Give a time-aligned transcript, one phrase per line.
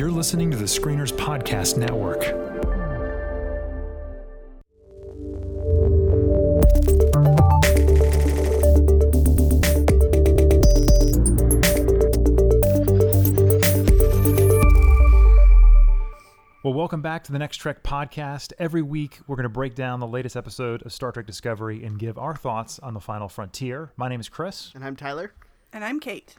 [0.00, 2.20] You're listening to the Screeners Podcast Network.
[16.64, 18.54] Well, welcome back to the Next Trek podcast.
[18.58, 21.98] Every week, we're going to break down the latest episode of Star Trek Discovery and
[21.98, 23.92] give our thoughts on the final frontier.
[23.98, 24.72] My name is Chris.
[24.74, 25.34] And I'm Tyler.
[25.74, 26.36] And I'm Kate.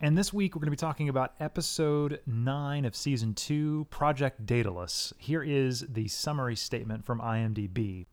[0.00, 4.46] And this week, we're going to be talking about episode 9 of season 2, Project
[4.46, 5.12] Daedalus.
[5.18, 8.06] Here is the summary statement from IMDb.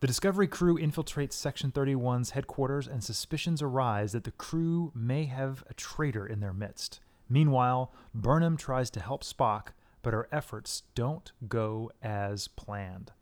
[0.00, 5.62] The Discovery crew infiltrates Section 31's headquarters, and suspicions arise that the crew may have
[5.70, 6.98] a traitor in their midst.
[7.28, 9.68] Meanwhile, Burnham tries to help Spock,
[10.02, 13.12] but her efforts don't go as planned.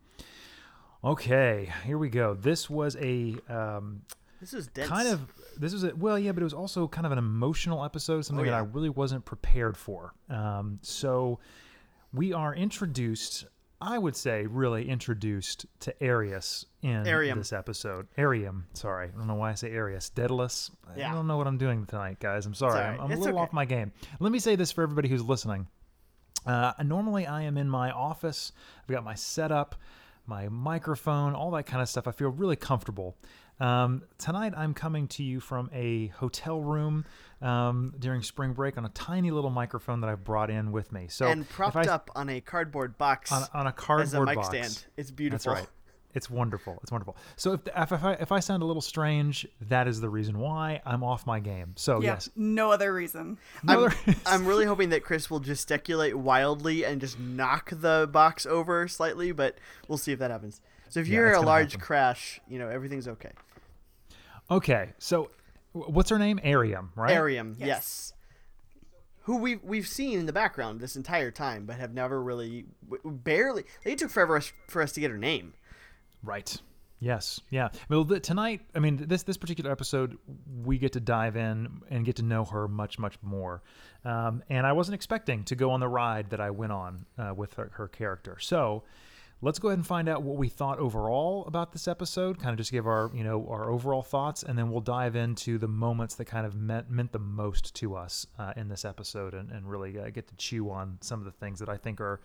[1.03, 2.33] Okay, here we go.
[2.33, 4.01] This was a um,
[4.41, 4.89] This is dense.
[4.89, 7.83] kind of this was a well yeah but it was also kind of an emotional
[7.83, 11.39] episode something Oh, that i really wasn't prepared for um, so
[12.13, 13.45] we are introduced
[13.81, 17.37] i would say really introduced to arius in Airiam.
[17.37, 21.37] this episode airiam sorry i don't know why i say arius daedalus i don't know
[21.37, 22.99] what i'm doing tonight guys i'm sorry right.
[22.99, 23.43] i'm, I'm a little okay.
[23.43, 25.67] off my game let me say this for everybody who's listening
[26.45, 28.51] uh, normally, I am in my office.
[28.81, 29.75] I've got my setup,
[30.25, 32.07] my microphone, all that kind of stuff.
[32.07, 33.15] I feel really comfortable.
[33.63, 37.05] Um, tonight, I'm coming to you from a hotel room
[37.41, 41.07] um, during spring break on a tiny little microphone that I've brought in with me.
[41.09, 44.21] So and propped I- up on a cardboard box on, on a cardboard as a
[44.25, 44.47] mic box.
[44.47, 44.65] stand.
[44.65, 45.53] It's That's beautiful.
[45.53, 45.67] right.
[46.13, 46.77] It's wonderful.
[46.83, 47.15] It's wonderful.
[47.37, 50.37] So if, if, if, I, if I sound a little strange, that is the reason
[50.39, 51.73] why I'm off my game.
[51.75, 53.39] So yeah, yes, no other reason.
[53.63, 58.07] No I'm, other- I'm really hoping that Chris will gesticulate wildly and just knock the
[58.11, 60.59] box over slightly, but we'll see if that happens.
[60.89, 61.85] So if you Yeah, hear a large happen.
[61.87, 63.31] crash, you know everything's okay.
[64.51, 65.31] Okay, so
[65.71, 66.39] what's her name?
[66.43, 67.15] Airiam, right?
[67.15, 67.67] Airiam, yes.
[67.67, 68.13] Yes.
[69.23, 72.65] Who we've we've seen in the background this entire time, but have never really,
[73.05, 73.63] barely.
[73.85, 75.53] It took forever for us to get her name.
[76.21, 76.61] Right.
[76.99, 77.41] Yes.
[77.49, 77.67] Yeah.
[77.89, 80.17] Well, the, tonight, I mean, this this particular episode,
[80.63, 83.61] we get to dive in and get to know her much, much more.
[84.05, 87.33] Um, and I wasn't expecting to go on the ride that I went on uh,
[87.35, 88.37] with her, her character.
[88.39, 88.83] So,
[89.43, 92.39] let's go ahead and find out what we thought overall about this episode.
[92.39, 95.57] Kind of just give our you know our overall thoughts, and then we'll dive into
[95.57, 99.33] the moments that kind of meant meant the most to us uh, in this episode,
[99.33, 101.99] and, and really uh, get to chew on some of the things that I think
[101.99, 102.21] are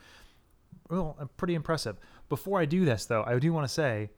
[0.89, 1.97] well, uh, pretty impressive.
[2.29, 4.11] Before I do this, though, I do want to say,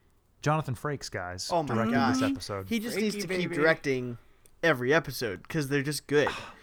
[0.43, 2.19] Jonathan Frakes, guys, Oh my directed gosh.
[2.19, 2.69] this episode.
[2.69, 4.19] He just Freaky needs to keep directing
[4.63, 6.29] every episode because they're just good.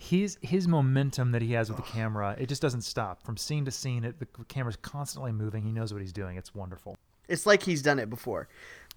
[0.00, 3.66] his his momentum that he has with the camera, it just doesn't stop from scene
[3.66, 4.02] to scene.
[4.04, 5.62] It, the camera's constantly moving.
[5.62, 6.38] He knows what he's doing.
[6.38, 6.96] It's wonderful.
[7.28, 8.48] It's like he's done it before.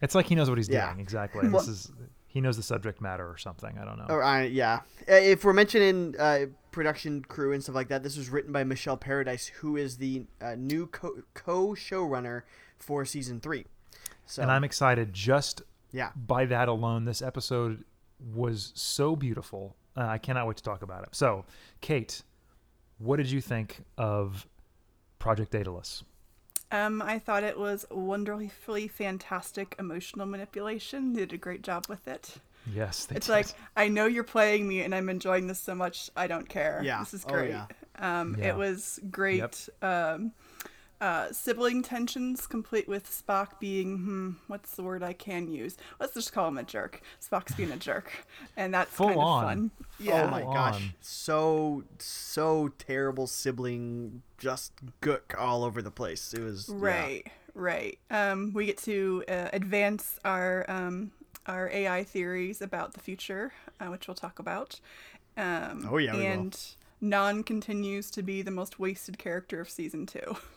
[0.01, 0.87] It's like he knows what he's Yeah.
[0.87, 1.41] doing exactly.
[1.49, 1.91] Well- this is
[2.25, 3.77] he knows the subject matter or something.
[3.77, 4.05] I don't know.
[4.09, 4.79] Or, uh, yeah.
[5.07, 8.63] Uh, If we're mentioning uh, production crew and stuff like that, this was written by
[8.63, 11.21] Michelle Paradise, who is the uh, new co
[11.75, 12.41] showrunner
[12.79, 13.65] for season three.
[14.25, 17.05] So and I'm excited just yeah, by that alone.
[17.05, 17.83] This episode
[18.33, 19.75] was so beautiful.
[19.95, 21.09] Uh, I cannot wait to talk about it.
[21.15, 21.45] So,
[21.81, 22.23] Kate,
[22.97, 24.47] what did you think of
[25.19, 26.03] Project Daedalus?
[26.71, 31.13] Um, I thought it was wonderfully fantastic emotional manipulation.
[31.13, 32.35] They did a great job with it.
[32.73, 33.33] Yes, they It's did.
[33.33, 36.09] like I know you're playing me, and I'm enjoying this so much.
[36.15, 36.81] I don't care.
[36.83, 36.99] Yeah.
[36.99, 37.49] this is Oh, great.
[37.51, 37.65] yeah.
[37.99, 38.49] Um, Yeah.
[38.49, 39.69] it was great.
[39.83, 40.31] Um,
[41.03, 45.75] uh, sibling tensions, complete with Spock being, hmm, what's the word I can use?
[45.99, 47.01] Let's just call him a jerk.
[47.21, 48.25] Spock's being a jerk,
[48.55, 49.43] and that's Full kind on.
[49.43, 49.71] of fun.
[49.99, 50.23] Yeah.
[50.23, 54.71] Oh my Full gosh, so so terrible sibling, just
[55.01, 56.33] gook all over the place.
[56.33, 56.75] It was yeah.
[56.79, 57.99] Right, right.
[58.09, 61.11] Um, we get to uh, advance our um,
[61.47, 64.79] our AI theories about the future, uh, which we'll talk about.
[65.35, 66.25] Um, Oh, yeah, we will.
[66.27, 66.65] and
[67.03, 70.37] Nhan continues to be the most wasted character of season two.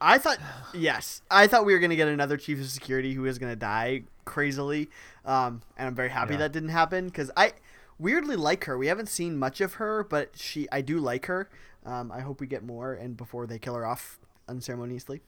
[0.00, 0.38] I thought
[0.74, 4.04] yes, I thought we were gonna get another chief of security who was gonna die
[4.24, 4.88] crazily,
[5.24, 6.38] um, and I'm very happy Yeah.
[6.40, 7.52] that didn't happen because I
[7.98, 8.78] weirdly like her.
[8.78, 11.48] We haven't seen much of her, but she I do like her.
[11.84, 14.18] Um, I hope we get more and before they kill her off
[14.48, 15.22] unceremoniously.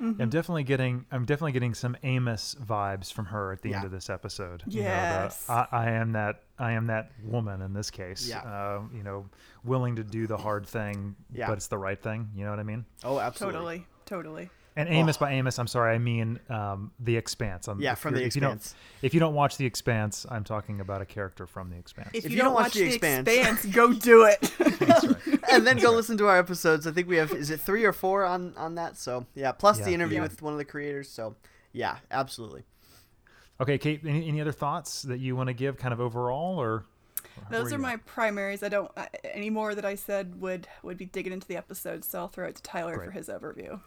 [0.00, 3.92] I'm definitely getting I'm definitely getting some Amos vibes from her at the end of
[3.92, 4.64] this episode.
[4.66, 5.48] You know, the, Yes.
[5.48, 8.26] I, I am that I am that woman in this case.
[8.28, 8.40] Yeah.
[8.40, 9.26] Uh, you know,
[9.62, 11.46] willing to do the hard thing, Yeah.
[11.46, 12.30] but it's the right thing.
[12.34, 12.84] You know what I mean?
[13.04, 13.54] Oh, absolutely.
[13.58, 13.86] totally,
[14.16, 14.50] totally.
[14.74, 17.68] And Amos by Amos, I'm sorry, I mean um, the Expanse.
[17.68, 18.74] I'm, Yeah, if from you're- The if you don't- Expanse.
[19.02, 22.08] If you don't watch the Expanse, I'm talking about a character from the Expanse.
[22.14, 24.40] If, If you, don't, watch, The Expanse- Expanse, go do it.
[24.78, 25.16] That's right.
[25.52, 26.86] and then go listen to our episodes.
[26.86, 28.96] I think we have is it three or four on on that.
[28.96, 30.22] So yeah, plus the interview Yeah.
[30.22, 31.08] with one of the creators.
[31.10, 31.36] So
[31.72, 32.62] yeah, absolutely.
[33.60, 34.00] Okay, Kate.
[34.06, 36.84] Any, any other thoughts that you want to give, kind of overall, or
[37.50, 38.62] Those Where are my primaries.
[38.62, 42.04] I don't uh, any more that I said would would be digging into the episode,
[42.06, 43.06] so I'll throw it to Tyler Great.
[43.08, 43.80] for his overview.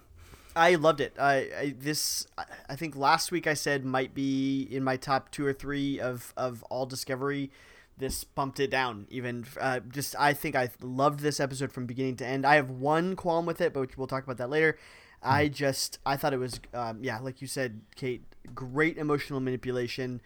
[0.56, 1.16] I loved it.
[1.20, 5.46] I, I this I- think last week I said might be in my top two
[5.46, 7.52] or three of of all Discovery.
[7.98, 9.46] This bumped it down even.
[9.60, 12.46] Uh, just I think I loved this episode from beginning to end.
[12.46, 14.78] I have one qualm with it, but we'll talk about that later.
[15.24, 18.24] I just I thought it was um, yeah, like you said, Kate.
[18.54, 20.22] Great emotional manipulation,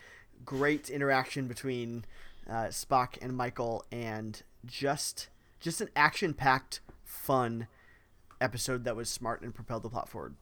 [0.46, 2.06] great interaction between
[2.50, 5.30] uh, Spock and Michael, and just
[5.60, 7.68] just an action packed, fun
[8.42, 10.36] episode that was smart and propelled the plot forward.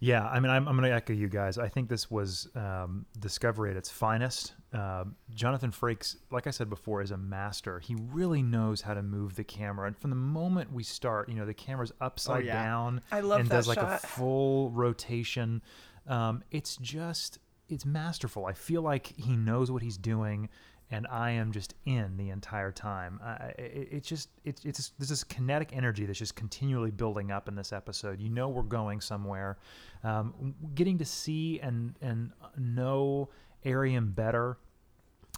[0.00, 1.58] Yeah, I mean, I'm, I'm going to echo you guys.
[1.58, 4.54] I think this was um, Discovery at its finest.
[4.72, 7.78] Um Jonathan Frakes, like I said before, is a master.
[7.78, 11.34] He really knows how to move the camera, and from the moment we start, you
[11.34, 12.62] know, the camera's upside yeah.
[12.62, 15.62] down I love and that does like a full rotation.
[16.08, 18.46] Um, it's just, it's masterful.
[18.46, 20.48] I feel like he knows what he's doing,
[20.92, 23.18] and I am just in the entire time.
[23.24, 27.48] I- it, it's just, it's, it's there's this kinetic energy that's just continually building up
[27.48, 28.20] in this episode.
[28.20, 29.58] You know, we're going somewhere.
[30.04, 33.30] Um, getting to see and and know
[33.64, 34.58] Airiam better,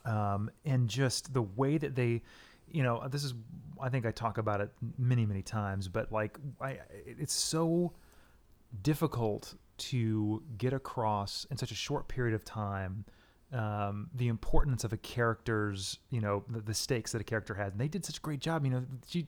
[0.04, 2.22] um, and just the way that they,
[2.70, 3.34] you know, this is,
[3.80, 7.92] I think I talk about it many many times, but like, I, it's so
[8.82, 13.04] difficult to get across in such a short period of time
[13.54, 17.72] um, the importance of a character's, you know, the, the stakes that a character has.
[17.72, 18.64] And they did such a great job.
[18.64, 19.26] You know, she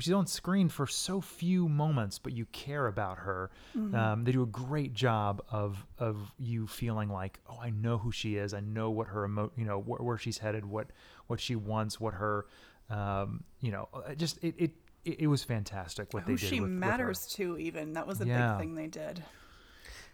[0.00, 3.50] she's on screen for so few moments, but you care about her.
[3.94, 8.10] Um, they do a great job of of you feeling like, oh, I know who
[8.10, 8.54] she is.
[8.54, 10.88] I know what her emo, you know, wh- where she's headed, what
[11.26, 12.46] what she wants, what her,
[12.90, 14.70] um, you know, uh, just it it.
[15.04, 16.48] It it was fantastic what Who they did.
[16.50, 18.50] she with, with matters to, even that was a Yeah.
[18.54, 19.22] big thing they did.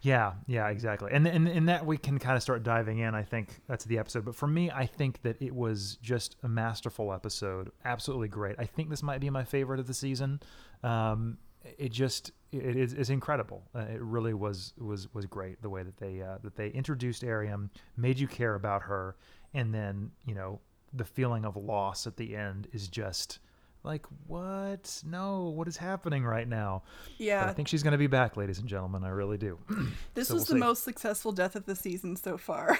[0.04, 1.10] Yeah, yeah, exactly.
[1.12, 3.14] And and in that we can kind of start diving in.
[3.14, 4.26] I think that's the episode.
[4.26, 7.70] But for me, I think that it was just a masterful episode.
[7.86, 8.56] Absolutely great.
[8.58, 10.40] I think this might be my favorite of the season.
[10.82, 11.38] Um,
[11.78, 13.62] it just it is it's incredible.
[13.74, 17.24] Uh, it really was was was great the way that they uh, that they introduced
[17.24, 19.16] Airiam, made you care about her,
[19.54, 20.60] and then you know
[20.92, 23.38] the feeling of loss at the end is just
[23.84, 25.02] like what?
[25.06, 26.82] No, what is happening right now?
[27.18, 29.04] But Yeah, I think she's going to be back, ladies and gentlemen.
[29.04, 29.58] I really do.
[30.14, 30.66] this so was we'll the see.
[30.66, 32.78] most successful death of the season so far.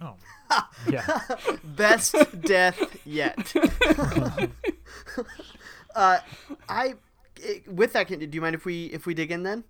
[0.00, 0.16] Oh,
[0.90, 1.20] yeah.
[1.64, 3.54] Best death yet.
[5.94, 6.18] uh,
[6.68, 6.94] I
[7.44, 8.08] eh, with that.
[8.08, 9.64] Can, do you mind if we if we dig in then?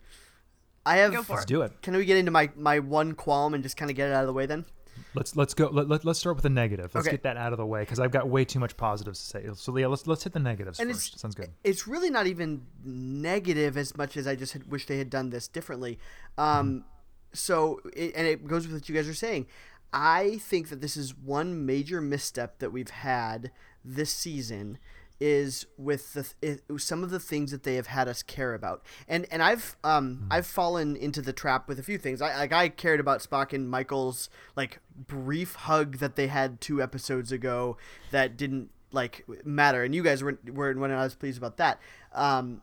[0.87, 1.13] I have.
[1.13, 1.49] Go for Let's it.
[1.49, 1.83] do it.
[1.83, 4.23] Can we get into my my one qualm and just kind of get it out
[4.23, 4.67] of the way then?
[5.15, 5.69] Let's let's go.
[5.69, 6.95] Let, let, let's start with the negative.
[6.95, 7.15] Let's Okay.
[7.15, 9.49] get that out of the way because I've got way too much positives to say.
[9.55, 11.19] So yeah, let's let's hit the negatives And first.
[11.19, 11.51] Sounds good.
[11.65, 15.31] It's really not even negative as much as I just had, wish they had done
[15.31, 15.99] this differently.
[16.39, 16.85] Um,
[17.33, 19.47] so it, and it goes with what you guys are saying.
[19.93, 23.51] I think that this is one major misstep that we've had
[23.85, 24.79] this season
[25.21, 28.83] is with the it, some of the things that they have had us care about.
[29.07, 32.23] And and I've um I've fallen into the trap with a few things.
[32.23, 36.83] I like I cared about Spock and Michael's like brief hug that they had two
[36.83, 37.77] episodes ago
[38.11, 41.81] that didn't like matter and you guys were were when I was pleased about that.
[42.13, 42.63] Um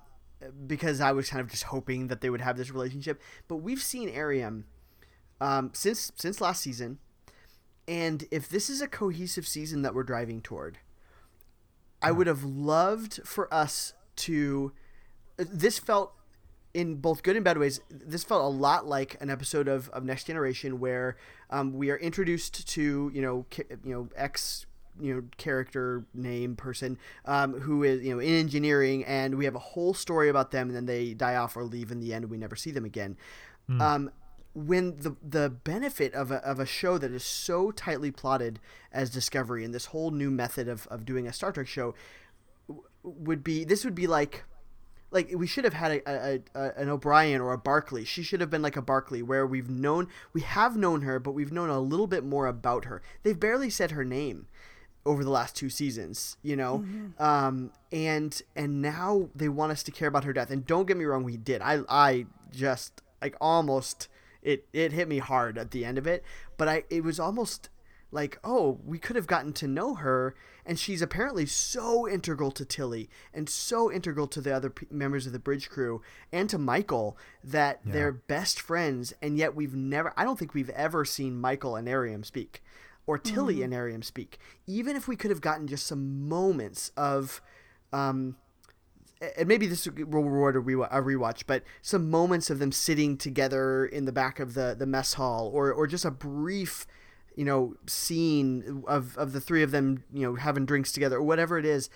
[0.68, 3.20] because I was kind of just hoping that they would have this relationship.
[3.48, 4.66] But we've seen Airiam
[5.42, 7.00] um, since since last season,
[7.88, 10.80] and if this is a cohesive season that we're driving toward,
[12.02, 14.72] I would have loved for us to.
[15.38, 16.14] This felt
[16.74, 17.80] in both good and bad ways.
[17.90, 21.18] This felt a lot like an episode of, of Next Generation where
[21.50, 24.66] um, we are introduced to you know ca- you know X
[25.00, 29.56] you know character name person um, who is you know in engineering and we have
[29.56, 32.24] a whole story about them and then they die off or leave in the end
[32.24, 33.16] and we never see them again
[33.82, 34.10] um,
[34.58, 38.60] when the the benefit of a, of a show that is so tightly plotted
[38.92, 41.94] as discovery and this whole new method of, of doing a star trek show
[43.04, 44.46] would be this would be like
[45.12, 48.04] like we should have had a, a, a an O'Brien or a Barkley.
[48.04, 51.34] She should have been like a Barkley, where we've known we have known her, but
[51.34, 53.04] we've known a little bit more about her.
[53.22, 54.48] They've barely said her name
[55.06, 56.84] over the last two seasons, you know,
[57.20, 60.50] um, and and now they want us to care about her death.
[60.50, 61.62] And don't get me wrong, we did.
[61.62, 64.10] I I just like almost
[64.42, 66.24] it it hit me hard at the end of it,
[66.58, 67.70] but I it was almost
[68.10, 70.34] like oh we could have gotten to know her
[70.66, 75.28] and she's apparently so integral to tilly and so integral to the other p- members
[75.28, 76.02] of the bridge crew
[76.32, 80.70] and to michael that they're best friends and yet we've never i don't think we've
[80.70, 82.64] ever seen michael and airiam speak
[83.08, 84.38] or tilly and airiam speak.
[84.68, 87.42] Even if we could have gotten just some moments of
[87.94, 88.36] um,
[89.38, 93.18] and maybe this will reward a, rewa- a rewatch, but some moments of them sitting
[93.18, 96.86] together in the back of the, the mess hall, or or just a brief
[97.36, 101.24] you know scene of of the three of them you know having drinks together or
[101.24, 101.90] whatever it is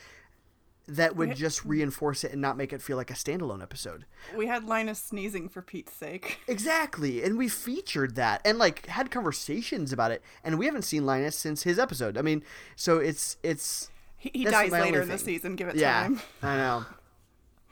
[0.87, 4.05] that would just reinforce it and not make it feel like a standalone episode.
[4.35, 6.39] We had Linus sneezing for Pete's sake.
[6.47, 11.05] Exactly, and we featured that and like had conversations about it, and we haven't seen
[11.05, 12.17] Linus since his episode.
[12.17, 12.43] I mean,
[12.75, 15.55] so it's it's He, he dies later in the season.
[15.55, 16.21] Give it yeah, time.
[16.43, 16.85] I know.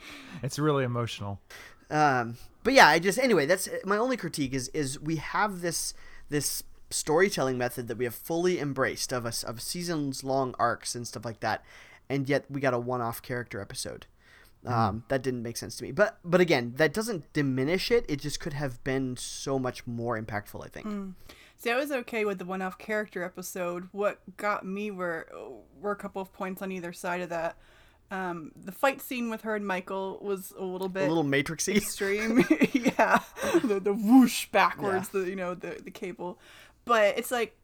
[0.43, 1.39] It's really emotional.
[1.89, 3.45] Um, but yeah, I just anyway.
[3.45, 5.93] That's my only critique is is we have this
[6.29, 11.07] this storytelling method that we have fully embraced of us of seasons long arcs and
[11.07, 11.63] stuff like that,
[12.09, 14.05] and yet we got a one off character episode.
[14.65, 15.91] Um, that didn't make sense to me.
[15.91, 18.05] But but again, that doesn't diminish it.
[18.09, 20.63] It just could have been so much more impactful.
[20.63, 21.15] I think.
[21.55, 23.89] See, I was okay with the one-off character episode.
[23.91, 25.27] What got me were
[25.79, 27.57] were a couple of points on either side of that.
[28.11, 31.75] Um, the fight scene with her and Michael was a little bit A little matrixy.
[31.77, 32.39] extreme.
[32.73, 33.19] yeah,
[33.63, 36.39] the, the whoosh backwards, the you know the the cable.
[36.85, 37.55] But it's like,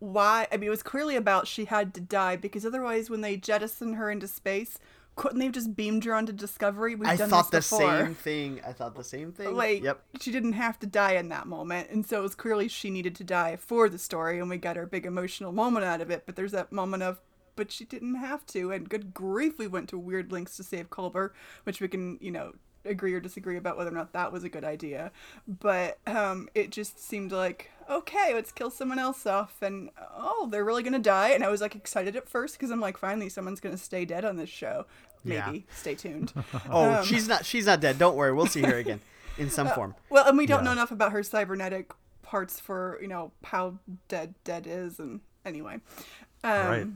[0.00, 0.48] why?
[0.50, 3.94] I mean, it was clearly about she had to die because otherwise, when they jettison
[3.94, 4.78] her into space,
[5.18, 6.94] couldn't they have just beamed her onto Discovery?
[6.94, 7.80] We've I done thought the before.
[7.80, 8.60] same thing.
[8.66, 9.54] I thought the same thing.
[9.54, 10.00] Like, yep.
[10.20, 13.14] she didn't have to die in that moment, and so it was clearly she needed
[13.16, 16.22] to die for the story, and we got our big emotional moment out of it.
[16.24, 17.20] But there's that moment of,
[17.58, 20.88] but she didn't have to, and good grief, we went to weird lengths to save
[20.88, 21.30] Culber,
[21.64, 22.52] which we can, you know,
[22.84, 25.10] agree or disagree about whether or not that was a good idea.
[25.46, 30.64] But um, it just seemed like, okay, let's kill someone else off, and oh, they're
[30.64, 33.60] really gonna die, and I was like excited at first because I'm like, finally, someone's
[33.60, 34.86] gonna stay dead on this show.
[35.24, 35.46] Yeah.
[35.46, 36.32] Maybe stay tuned.
[36.70, 37.44] Oh, Um, she's not.
[37.44, 37.98] She's not dead.
[37.98, 38.32] Don't worry.
[38.32, 39.00] We'll see her again
[39.36, 39.96] in some form.
[40.08, 40.66] Well, and we don't Yeah.
[40.66, 41.90] know enough about her cybernetic
[42.22, 45.80] parts for you know how dead dead is, and anyway.
[46.44, 46.86] Um, Right.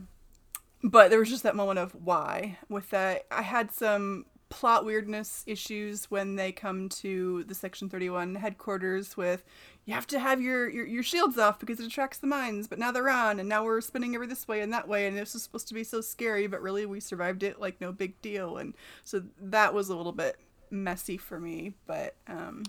[0.83, 2.57] But there was just that moment of why.
[2.69, 8.09] With that, I had some plot weirdness issues when they come to the Section Thirty
[8.09, 9.43] One headquarters with.
[9.85, 12.79] You have to have your, your, your shields off because it attracts the mines, but
[12.79, 15.35] now they're on, and now we're spinning over this way and that way, and this
[15.35, 18.57] is supposed to be so scary, but really we survived it like no big deal,
[18.57, 20.37] and so that was a little bit
[20.69, 22.63] messy for me, but um,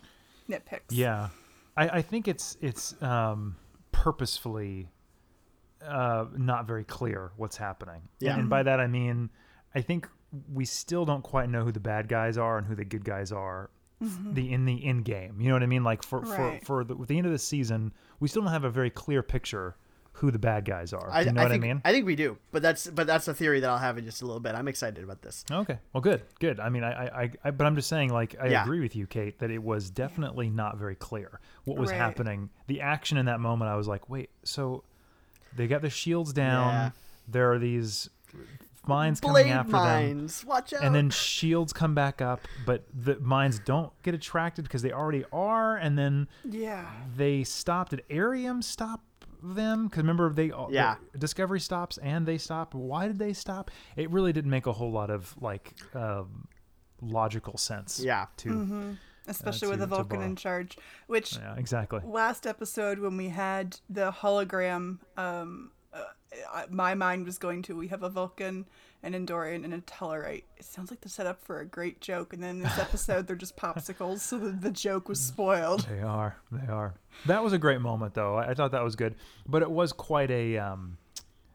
[0.49, 0.91] nitpicks.
[0.91, 1.29] Yeah,
[1.77, 3.57] I, I think it's it's um,
[3.93, 4.89] purposefully
[5.87, 8.03] uh, not very clear what's happening.
[8.21, 8.39] Yeah.
[8.39, 9.31] and, by that I mean
[9.75, 10.09] I think
[10.53, 13.31] we still don't quite know who the bad guys are and who the good guys
[13.33, 13.71] are.
[14.03, 15.85] f- The in the end game, you know what I mean.
[15.85, 16.65] Like for Right.
[16.65, 19.23] for for the, the end of the season, we still don't have a very clear
[19.23, 19.77] picture
[20.19, 21.09] who the bad guys are.
[21.11, 21.83] I, you know I what think, I mean?
[21.85, 24.23] I think we do, but that's but that's a theory that I'll have in just
[24.23, 24.55] a little bit.
[24.55, 25.45] I'm excited about this.
[25.51, 25.79] Okay.
[25.93, 26.61] Well, good, good.
[26.61, 28.63] I mean, I, I, I- I but I'm just saying, like, I Yeah.
[28.63, 31.97] agree with you, Kate, that it was definitely not very clear what was Right.
[31.97, 32.51] happening.
[32.69, 34.85] The action in that moment, I was like, wait, so
[35.57, 36.69] they got the shields down.
[36.73, 36.91] Yeah.
[37.29, 38.11] There are these
[38.87, 40.83] mines coming Blade after them, watch out!
[40.85, 45.25] and then shields come back up, but the mines don't get attracted because they already
[45.33, 46.91] are, and then Yeah.
[47.17, 47.91] they stopped.
[47.93, 49.01] Did Airiam stop
[49.43, 49.87] them?
[49.87, 50.97] Because remember, they Yeah.
[51.13, 52.75] the Discovery stops and they stop.
[52.75, 53.71] Why did they stop?
[53.97, 56.49] It really didn't make a whole lot of like um,
[57.01, 58.01] logical sense.
[58.01, 58.27] Yeah.
[58.39, 58.97] To
[59.27, 60.77] Especially to- with the to Vulcan in charge,
[61.07, 62.01] which yeah, exactly.
[62.05, 67.89] last episode when we had the hologram um uh, my mind was going to we
[67.89, 68.67] have a vulcan
[69.05, 72.43] an Andorian and a tellarite it sounds like the setup for a great joke and
[72.43, 76.37] then this episode they're just popsicles so the, the joke was spoiled They are.
[76.51, 76.95] They are.
[77.27, 78.35] That was a great moment, though.
[78.37, 79.15] I, I thought that was good,
[79.47, 80.97] but it was quite a um,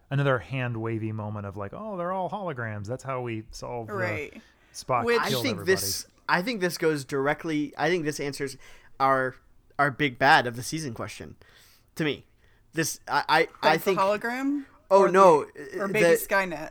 [0.09, 2.85] another hand wavy moment of like, oh, they're all holograms.
[2.87, 4.39] That's how we solve right the
[4.73, 5.75] Spock Which- I killed think everybody.
[5.75, 6.07] this.
[6.29, 7.73] I think this goes directly.
[7.77, 8.55] I think this answers
[8.99, 9.35] our
[9.77, 11.35] our big bad of the season question.
[11.95, 12.25] To me,
[12.73, 13.99] this I I, I That's the think.
[13.99, 15.45] hologram Oh Or no!
[15.45, 16.69] the- uh, or the- baby skynet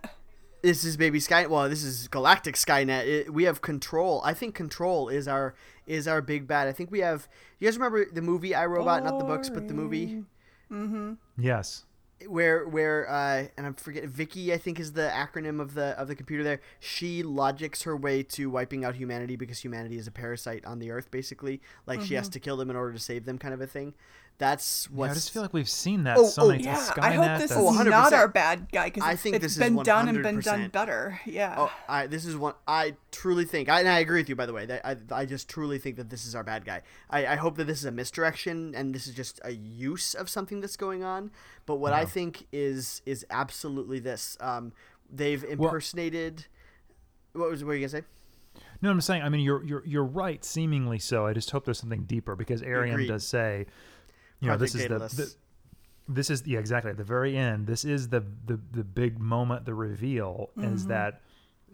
[0.60, 4.56] this is baby sky well this is galactic skynet it, we have control i think
[4.56, 5.54] control is our
[5.86, 7.28] is our big bad i think we have
[7.60, 10.24] you guys remember the movie i robot not the books but the movie
[10.68, 11.12] mm-hmm.
[11.38, 11.84] yes.
[12.26, 16.08] Where where uh and i'm forgetting VIKI i think is the acronym of the of
[16.08, 16.60] the computer there.
[16.80, 20.90] She logics her way to wiping out humanity because humanity is a parasite on the
[20.90, 21.60] earth basically.
[21.86, 23.94] Like she has to kill them in order to save them kind of a thing
[24.38, 26.74] that's Yeah, what I just feel like we've seen that Oh, so oh, many yeah
[26.76, 26.92] times.
[26.98, 27.90] i hope this that's- is 100%.
[27.90, 30.68] not our bad guy because I think it's this is been done and been done
[30.68, 34.28] better yeah Oh, I, this is one I truly think, I, and I agree with
[34.28, 34.64] you by the way.
[34.66, 36.82] That I, I just truly think that this is our bad guy.
[37.10, 40.28] I, I hope that this is a misdirection and this is just a use of
[40.30, 41.30] something that's going on.
[41.66, 44.36] But what I think is is absolutely this.
[44.40, 44.72] Um,
[45.10, 46.46] they've impersonated.
[47.32, 48.06] what was what were you gonna say?
[48.82, 49.22] No, I'm saying.
[49.22, 51.26] I mean, you're you're you're right, seemingly so.
[51.26, 53.08] I just hope there's something deeper because Airiam Agreed.
[53.08, 53.66] does say,
[54.40, 55.12] you know, this is the, Daedalus.
[55.12, 55.34] the
[56.10, 57.66] this is yeah exactly at the very end.
[57.66, 60.88] This is the the the big moment, the reveal is Mm-hmm.
[60.88, 61.20] that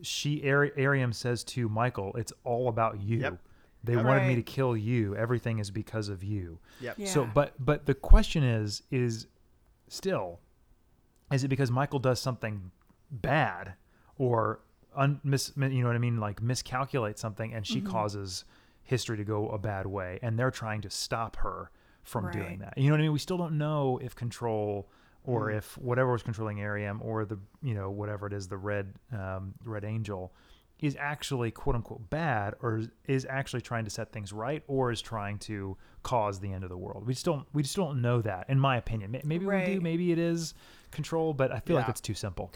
[0.02, 3.38] she Ari- Airiam says to Michael, "It's all about you." Yep.
[3.84, 4.04] They Yep.
[4.04, 5.14] wanted me to kill you.
[5.14, 6.58] Everything is because of you.
[6.80, 6.94] Yep.
[6.98, 7.06] Yeah.
[7.08, 9.26] So, but but the question is, is
[9.88, 10.40] still,
[11.30, 12.70] is it because Michael does something
[13.10, 13.74] bad
[14.16, 14.60] or
[14.96, 18.44] un, mis, you know what I mean, like miscalculate something, and she causes
[18.82, 21.70] history to go a bad way, and they're trying to stop her
[22.04, 22.74] from doing that.
[22.78, 23.12] You know what I mean?
[23.12, 24.88] We still don't know if control
[25.24, 28.94] or if whatever was controlling Airiam or the you know whatever it is the red
[29.12, 30.32] um, red angel
[30.80, 35.00] is actually quote unquote bad or is- actually trying to set things right or is
[35.00, 37.06] trying to cause the end of the world.
[37.06, 39.12] We just don't we just don't know that in my opinion.
[39.12, 40.52] May- Maybe we do, maybe it is
[40.90, 42.52] control, but I feel like it's too simple.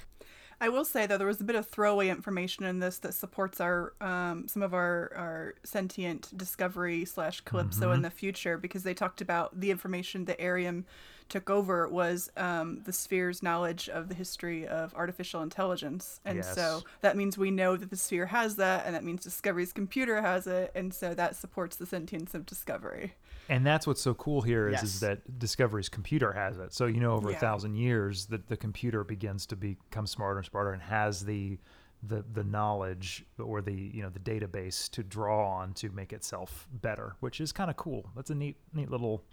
[0.60, 3.60] I will say though there was a bit of throwaway information in this that supports
[3.60, 7.94] our um, some of our, our sentient discovery slash calypso Mm-hmm.
[7.94, 10.84] in the future because they talked about the information that Airiam
[11.28, 16.84] took over was um, the sphere's knowledge of the history of artificial intelligence, and so
[17.00, 20.46] that means we know that the sphere has that, and that means Discovery's computer has
[20.46, 23.14] it, and so that supports the sentience of Discovery.
[23.50, 24.82] And that's what's so cool here is, Yes.
[24.84, 26.72] is that Discovery's computer has it.
[26.74, 27.36] So you know, over Yeah.
[27.36, 31.58] a thousand years, that the computer begins to become smarter and smarter, and has the
[32.04, 36.68] the the knowledge or the you know the database to draw on to make itself
[36.72, 38.10] better, which is kind of cool.
[38.14, 39.24] That's a neat neat little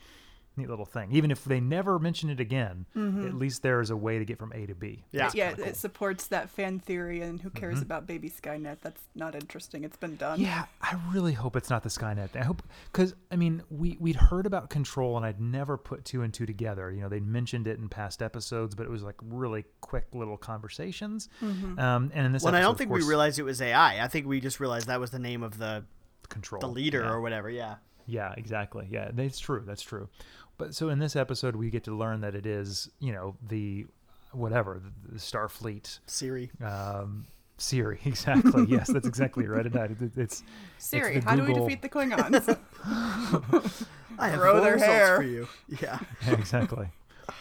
[0.57, 1.12] neat little thing.
[1.12, 3.27] Even if they never mention it again, mm-hmm.
[3.27, 5.03] at least there is a way to get from A to B.
[5.12, 5.31] Yeah.
[5.33, 5.65] Yeah, cool.
[5.65, 7.83] it supports that fan theory, and who cares mm-hmm.
[7.83, 8.77] about baby Skynet?
[8.81, 9.83] That's not interesting.
[9.83, 10.39] It's been done.
[10.39, 12.41] Yeah, I really hope it's not the Skynet thing.
[12.41, 16.21] I hope because I mean we we'd heard about Control and I'd never put two
[16.21, 16.91] and two together.
[16.91, 20.38] You know, they mentioned it in past episodes, but it was like really quick little
[20.38, 21.29] conversations.
[21.41, 21.79] Mm-hmm.
[21.79, 24.03] Um, and in this, Well, and I don't of think we realized it was AI.
[24.03, 25.85] I think we just realized that was the name of the
[26.29, 27.12] Control the leader Yeah.
[27.12, 27.50] or whatever.
[27.50, 27.75] Yeah.
[28.05, 28.88] Yeah, exactly.
[28.89, 29.63] Yeah, that's true.
[29.65, 30.09] That's true.
[30.57, 33.85] But so in this episode, we get to learn that it is you know the
[34.31, 36.00] whatever the, the Starfleet.
[36.07, 36.51] Siri.
[36.63, 37.25] Um,
[37.57, 38.65] Siri, exactly.
[38.67, 39.65] yes, that's exactly right.
[39.65, 40.43] It, it, it's
[40.77, 42.57] Siri, the how do we defeat the Klingons?
[44.19, 45.17] I have Grow their hair.
[45.17, 45.47] for you.
[45.81, 46.00] Yeah.
[46.25, 46.88] yeah, exactly.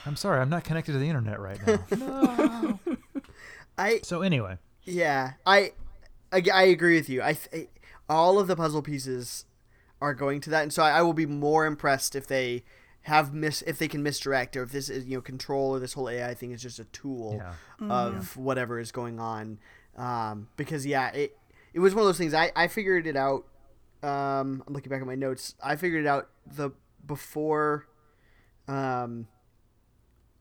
[0.07, 1.79] I'm sorry, I'm not connected to the internet right now.
[1.97, 2.81] No.
[3.77, 5.33] I So anyway, yeah.
[5.45, 5.73] I
[6.33, 7.23] I, I agree with you.
[7.23, 7.69] I th-
[8.09, 9.45] all of the puzzle pieces
[10.01, 12.65] are going to that, and so I, I will be more impressed if they
[13.03, 15.93] have mis if they can misdirect or if this is you know control or this
[15.93, 17.37] whole AI thing is just a tool
[17.81, 17.91] Yeah.
[17.91, 19.59] of whatever is going on.
[19.97, 21.37] Um, because yeah, it
[21.73, 22.35] it was one of those things.
[22.35, 23.45] I I figured it out.
[24.03, 25.55] Um, I'm looking back at my notes.
[25.63, 26.71] I figured it out the
[27.07, 27.87] before.
[28.69, 29.29] Um.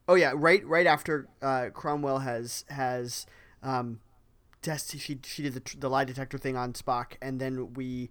[0.08, 3.26] Oh yeah, right right after uh, Cornwell has has
[3.62, 4.00] um,
[4.62, 8.10] test she she did the, the lie detector thing on Spock, and then we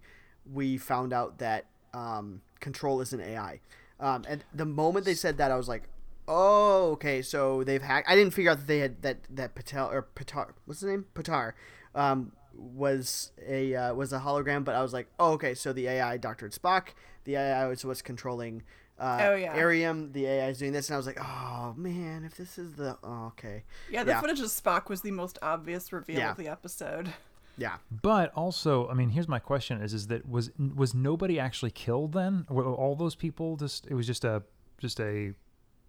[0.51, 3.59] we found out that um, Control is an AI.
[3.99, 5.83] Um, and the moment they said that, I was like,
[6.27, 8.09] oh okay, so they've hacked.
[8.09, 11.05] I didn't figure out that they had that that Patel or Patar what's his name
[11.13, 11.53] Patar
[11.95, 15.87] um, was a uh, was a hologram, but I was like, oh okay, so the
[15.87, 16.89] AI doctored Spock.
[17.25, 18.63] The AI was what's controlling.
[18.99, 19.55] Uh, Oh, yeah.
[19.55, 22.73] Airiam, the AI is doing this, and I was like, "Oh man, if this is
[22.73, 24.21] the oh, okay, yeah, the Yeah.
[24.21, 26.31] footage of Spock was the most obvious reveal Yeah.
[26.31, 27.13] of the episode.
[27.57, 31.71] yeah, But also, I mean, here's my question: is is that was was nobody actually
[31.71, 32.45] killed then?
[32.49, 33.85] Were all those people just?
[33.87, 34.43] It was just a
[34.79, 35.33] just a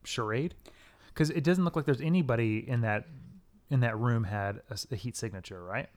[0.04, 0.54] charade?
[1.08, 3.06] Because it doesn't look like there's anybody in that
[3.70, 5.88] in that room had a heat signature, right?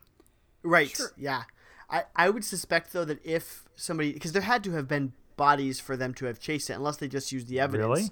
[0.64, 0.90] Right.
[0.90, 1.12] Sure.
[1.18, 1.44] Yeah.
[1.90, 5.80] I, I would suspect though that if somebody because there had to have been bodies
[5.80, 8.12] for them to have chased it unless they just used the evidence.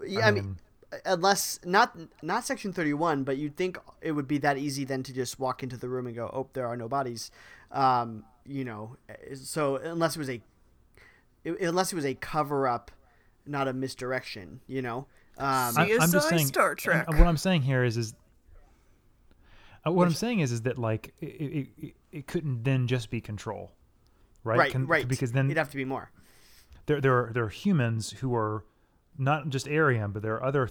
[0.00, 0.12] Really?
[0.12, 0.56] Yeah, I I, mean, um,
[1.04, 5.12] unless not not section 31, but you'd think it would be that easy then to
[5.12, 7.30] just walk into the room and go, "Oh, there are no bodies."
[7.70, 8.96] Um, you know,
[9.34, 10.40] so unless it was a
[11.44, 12.90] unless it was a cover up,
[13.46, 15.06] not a misdirection, you know.
[15.38, 17.06] Um, See- CSI Star Trek.
[17.08, 18.14] and what I'm saying here is is
[19.86, 23.10] uh, what I'm saying is is that like it, it, it, it couldn't then just
[23.10, 23.72] be control,
[24.44, 24.58] right?
[24.58, 25.06] right, Con- right.
[25.06, 26.10] Because then it'd have to be more.
[26.86, 28.64] there there are, there are humans who are
[29.18, 30.70] not just Airiam, but there are other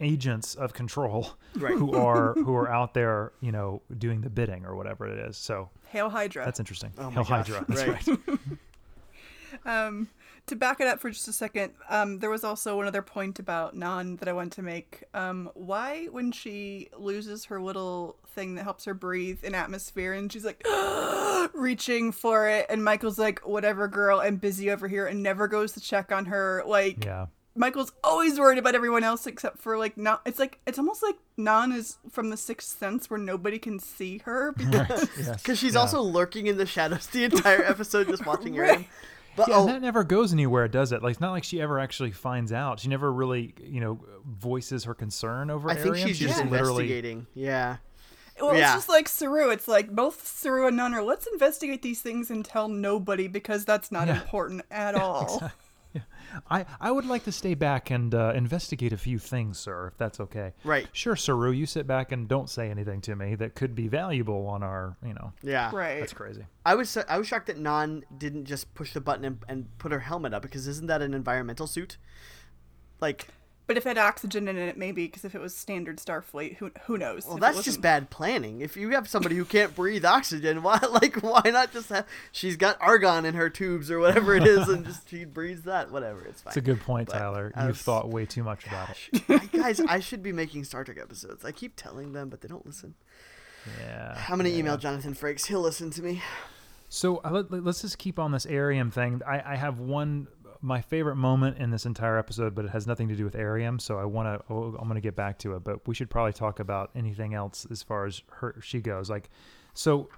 [0.00, 1.74] agents of control Right.
[1.74, 5.36] who are who are out there, you know, doing the bidding or whatever it is.
[5.36, 6.44] So Hail Hydra.
[6.44, 6.92] that's interesting.
[6.98, 7.64] Oh my Hell gosh, Hydra.
[7.68, 8.18] That's right.
[8.28, 8.38] right.
[9.64, 10.08] Um,
[10.46, 13.38] to back it up for just a second, um, there was also one other point
[13.38, 15.04] about Nhan that I want to make.
[15.14, 20.30] Um, why, when she loses her little thing that helps her breathe in atmosphere, and
[20.32, 20.64] she's like
[21.54, 25.72] reaching for it, and Michael's like, "Whatever, girl, I'm busy over here," and never goes
[25.72, 26.62] to check on her.
[26.66, 27.26] Like, Yeah.
[27.58, 30.22] Michael's always worried about everyone else except for like not.
[30.24, 34.18] It's like it's almost like Nhan is from the Sixth Sense, where nobody can see
[34.24, 34.52] her.
[34.56, 35.58] Because, Yes.
[35.58, 35.80] She's Yeah.
[35.80, 38.62] also lurking in the shadows the entire episode, just watching her.
[38.68, 38.88] Right.
[39.36, 41.00] But Yeah, oh, and that never goes anywhere, does it?
[41.02, 42.80] Like, it's not like she ever actually finds out.
[42.80, 46.08] She never really, you know, voices her concern over I think Airiam.
[46.08, 47.26] she's She just literally investigating.
[47.34, 47.76] Yeah.
[48.40, 48.64] Well, Yeah.
[48.66, 49.50] it's just like Saru.
[49.50, 53.64] It's like both Saru and Nhan are let's investigate these things and tell nobody because
[53.64, 54.20] that's not Yeah.
[54.20, 55.52] important at all.
[56.50, 59.98] I, I would like to stay back and uh, investigate a few things, sir, if
[59.98, 60.52] that's okay.
[60.64, 60.88] Right.
[60.92, 64.46] Sure, Saru, you sit back and don't say anything to me that could be valuable
[64.46, 65.32] on our, you know.
[65.42, 65.70] Yeah.
[65.74, 66.00] Right.
[66.00, 66.46] That's crazy.
[66.64, 69.92] I was I was shocked that Nhan didn't just push the button and, and put
[69.92, 71.96] her helmet up because isn't that an environmental suit?
[73.00, 73.28] Like,
[73.68, 76.70] But if it had oxygen in it, maybe because if it was standard Starfleet, who
[76.86, 77.26] who knows?
[77.26, 78.62] well, that's just bad planning.
[78.62, 82.06] If you have somebody who can't breathe oxygen, why like why not just have?
[82.32, 85.92] She's got argon in her tubes or whatever it is, and just she breathes that.
[85.92, 86.52] Whatever, it's fine.
[86.52, 87.52] It's a good point, But Tyler.
[87.54, 89.52] I You've was- thought way too much about it.
[89.52, 91.44] Guys, I should be making Star Trek episodes.
[91.44, 92.94] I keep telling them, but they don't listen.
[93.80, 94.18] Yeah.
[94.30, 94.60] I'm gonna yeah.
[94.60, 95.44] email Jonathan Frakes.
[95.44, 96.22] He'll listen to me.
[96.88, 99.20] So uh, let, us just keep on this Airiam thing.
[99.26, 100.26] I, I have one
[100.60, 103.80] my favorite moment in this entire episode, but it has nothing to do with Airiam.
[103.80, 106.32] So I want to I'm going to get back to it, but we should probably
[106.32, 109.08] talk about anything else as far as her she goes.
[109.10, 109.30] Like,
[109.74, 110.08] so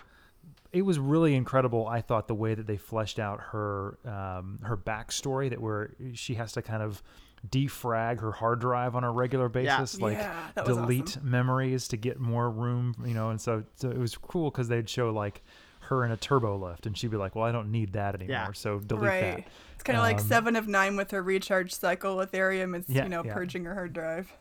[0.72, 1.86] it was really incredible.
[1.86, 6.34] I thought the way that they fleshed out her um, her backstory, that where she
[6.34, 7.02] has to kind of
[7.48, 11.30] defrag her hard drive on a regular basis, like Yeah, delete awesome.
[11.30, 13.30] memories to get more room, you know.
[13.30, 15.42] And so, so it was cool because they'd show like
[15.90, 18.32] her in a turbo lift, and she'd be like, "Well, I don't need that anymore,
[18.32, 18.52] Yeah.
[18.52, 19.20] so delete right.
[19.36, 22.74] that." It's kind of like Um, Seven of Nine with her recharge cycle with Airiam.
[22.74, 23.34] It's Yeah, you know yeah.
[23.34, 24.32] purging her hard drive.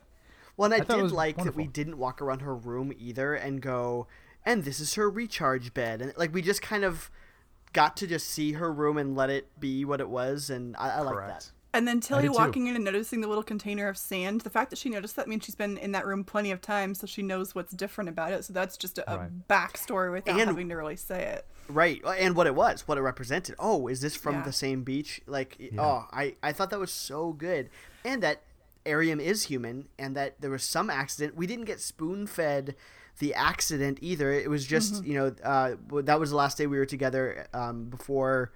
[0.56, 3.34] Well, and I, I did was like that we didn't walk around her room either
[3.34, 4.06] and go,
[4.44, 7.10] and this is her recharge bed, and like we just kind of
[7.72, 10.90] got to just see her room and let it be what it was, and I,
[10.90, 11.50] I like that.
[11.72, 11.78] Correct.
[11.78, 12.38] And then Tilly did too.
[12.38, 14.40] walking in and noticing the little container of sand.
[14.42, 16.98] The fact that she noticed that means she's been in that room plenty of times,
[17.00, 18.44] so she knows what's different about it.
[18.44, 19.48] So that's just a, a Right.
[19.48, 21.46] backstory without And- having to really say it.
[21.68, 23.54] Right, and what it was, what it represented.
[23.60, 24.42] Oh, is this from Yeah.
[24.42, 25.20] the same beach?
[25.28, 27.70] Like, oh, I, I thought that was so good,
[28.04, 28.42] and that
[28.84, 31.36] Airiam is human, and that there was some accident.
[31.36, 32.74] We didn't get spoon fed
[33.20, 34.32] the accident either.
[34.32, 37.84] It was just you know uh, that was the last day we were together um,
[37.84, 38.50] before.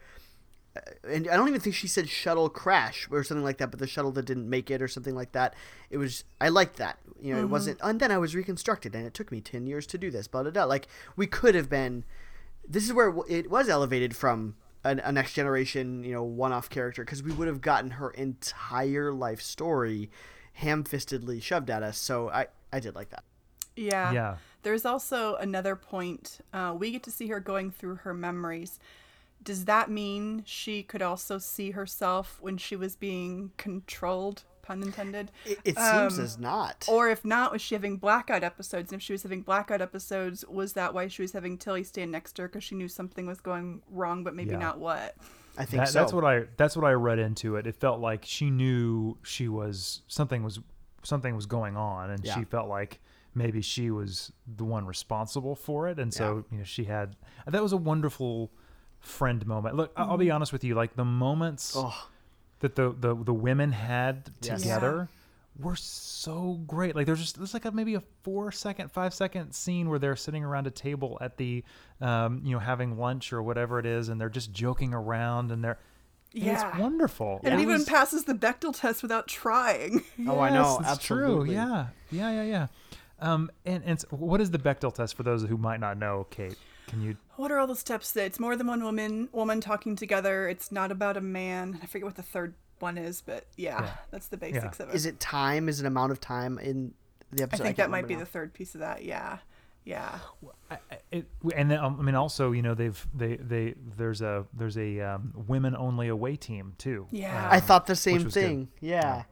[0.76, 3.80] Uh, And I don't even think she said shuttle crash or something like that, but
[3.80, 5.54] the shuttle that didn't make it or something like that.
[5.90, 6.98] It was I liked that.
[7.20, 7.78] You know, it wasn't.
[7.82, 10.28] And then I was reconstructed, and it took me ten years to do this.
[10.28, 10.64] Blah blah blah.
[10.64, 12.04] Like we could have been
[12.68, 16.68] this is where it it was elevated from an, a next generation, you know, one-off
[16.68, 20.10] character because we would have gotten her entire life story
[20.54, 21.98] ham-fistedly shoved at us.
[21.98, 23.24] So I I did like that.
[23.76, 24.12] Yeah.
[24.12, 24.36] Yeah.
[24.62, 26.38] There's also another point.
[26.52, 28.78] Uh, we get to see her going through her memories.
[29.44, 35.30] Does that mean she could also see herself when she was being controlled, pun intended?
[35.44, 36.86] It, it seems Um, as not.
[36.88, 38.90] Or if not, was she having blackout episodes?
[38.92, 42.10] And if she was having blackout episodes, was that why she was having Tilly stand
[42.10, 44.58] next to her because she knew something was going wrong, but maybe Yeah.
[44.58, 45.14] not what?
[45.56, 46.00] I think That, so.
[46.00, 47.66] That's what I that's what I read into it.
[47.66, 50.58] It felt like she knew she was something was
[51.04, 52.34] something was going on, and Yeah.
[52.34, 53.00] she felt like
[53.34, 57.14] maybe she was the one responsible for it, and so you know she had
[57.46, 58.50] that was a wonderful
[59.04, 59.76] friend moment.
[59.76, 62.08] Look, I- I'll be honest with you, like the moments Oh,
[62.60, 64.62] that the the, the women had Yes.
[64.62, 65.08] together
[65.58, 66.96] were so great.
[66.96, 70.16] Like there's just there's like a maybe a four second, five second scene where they're
[70.16, 71.62] sitting around a table at the
[72.00, 75.62] um, you know, having lunch or whatever it is, and they're just joking around and
[75.62, 75.78] they're
[76.34, 76.68] and Yeah.
[76.70, 77.40] it's wonderful.
[77.44, 80.02] And It it even was- passes the Bechdel test without trying.
[80.26, 81.46] Oh, I know, That's absolutely.
[81.48, 81.54] true.
[81.54, 82.66] Yeah, yeah, yeah, yeah.
[83.20, 86.26] Um, and and so what is the Bechdel test for those who might not know?
[86.30, 86.56] Kate,
[86.94, 87.16] can you?
[87.36, 90.48] What are all the steps that it's more than one woman woman talking together?
[90.48, 91.78] It's not about a man.
[91.82, 93.90] I forget what the third one is, but yeah, Yeah.
[94.10, 94.94] that's the basics of it.
[94.94, 95.68] is it time?
[95.68, 96.94] Is it amount of time in
[97.32, 97.62] the episode?
[97.62, 99.04] I think can't that might be remember the third piece of that.
[99.04, 99.38] Yeah,
[99.84, 100.18] yeah.
[100.70, 104.20] I- I- It, and then, um, I mean, also, you know, they've they they there's
[104.22, 107.06] a there's a um, women only away team too.
[107.10, 107.46] Yeah.
[107.46, 108.40] um, I thought the same was good.
[108.40, 108.68] thing.
[108.80, 109.24] Yeah.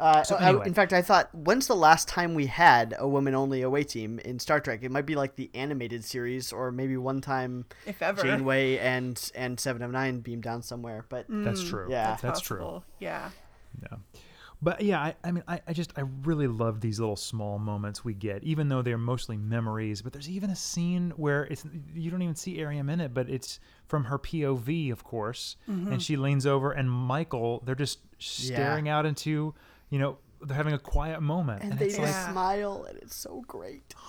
[0.00, 3.62] Uh, So I- in fact, I thought, when's the last time we had a woman-only
[3.62, 4.80] away team in Star Trek?
[4.82, 8.22] It might be like the animated series, or maybe one time If ever.
[8.22, 11.04] Janeway and and Seven of Nine beamed down somewhere.
[11.08, 11.88] But That's true.
[11.90, 12.16] Yeah.
[12.20, 12.82] that's true.
[12.98, 13.30] Yeah.
[13.82, 13.98] Yeah.
[14.62, 18.04] But yeah, I, I mean, I, I just, I really love these little small moments
[18.04, 20.02] we get, even though they're mostly memories.
[20.02, 23.30] But there's even a scene where it's, you don't even see Airiam in it, but
[23.30, 25.56] it's from her POV, of course.
[25.66, 29.54] And she leans over, and Michael, they're just staring out into,
[29.90, 31.62] you know, they're having a quiet moment.
[31.62, 33.94] and And, they it's just like, smile, and it's so great.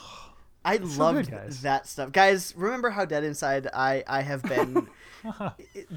[0.63, 2.53] I so loved good, that stuff, guys.
[2.55, 4.87] Remember how dead inside I I have been.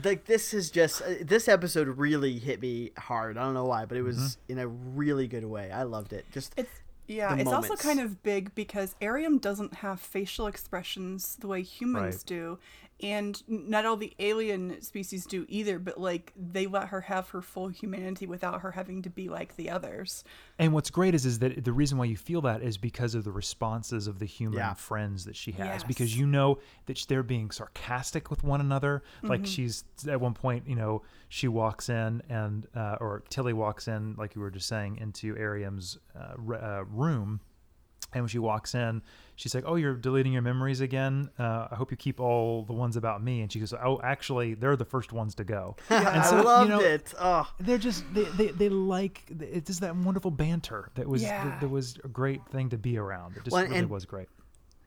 [0.05, 3.39] Like this is just uh, this episode really hit me hard.
[3.39, 4.53] I don't know why, but it was Mm-hmm.
[4.53, 5.71] in a really good way.
[5.71, 6.27] I loved it.
[6.31, 6.71] Just It's
[7.07, 11.63] yeah, the it's also kind of big because Airiam doesn't have facial expressions the way
[11.63, 12.27] humans Right.
[12.27, 12.59] do.
[13.03, 17.43] And not all the alien species do either but like they let her have her
[17.43, 20.25] full humanity without her having to be like the others
[20.59, 23.25] And what's great is is that the reason why you feel that is because of
[23.25, 24.75] the responses of the human Yeah.
[24.75, 25.67] friends that she has.
[25.67, 25.85] Yes.
[25.85, 29.03] Because you know that they're being sarcastic with one another.
[29.19, 29.27] Mm-hmm.
[29.27, 33.89] Like she's at one point, you know, she walks in and uh, or Tilly walks
[33.89, 37.41] in, like you were just saying, into Airiam's uh, r- uh, room.
[38.13, 39.03] And when she walks in,
[39.35, 41.31] she's like, "Oh, you're deleting your memories again.
[41.39, 44.55] Uh, I hope you keep all the ones about me." And she goes, "Oh, actually,
[44.55, 47.13] they're the first ones to go." and I loved you know, it.
[47.19, 51.45] Oh, they're just they, they, they like it's just that wonderful banter that was Yeah.
[51.45, 53.37] that, that was a great thing to be around.
[53.37, 54.29] It just Well, really was great.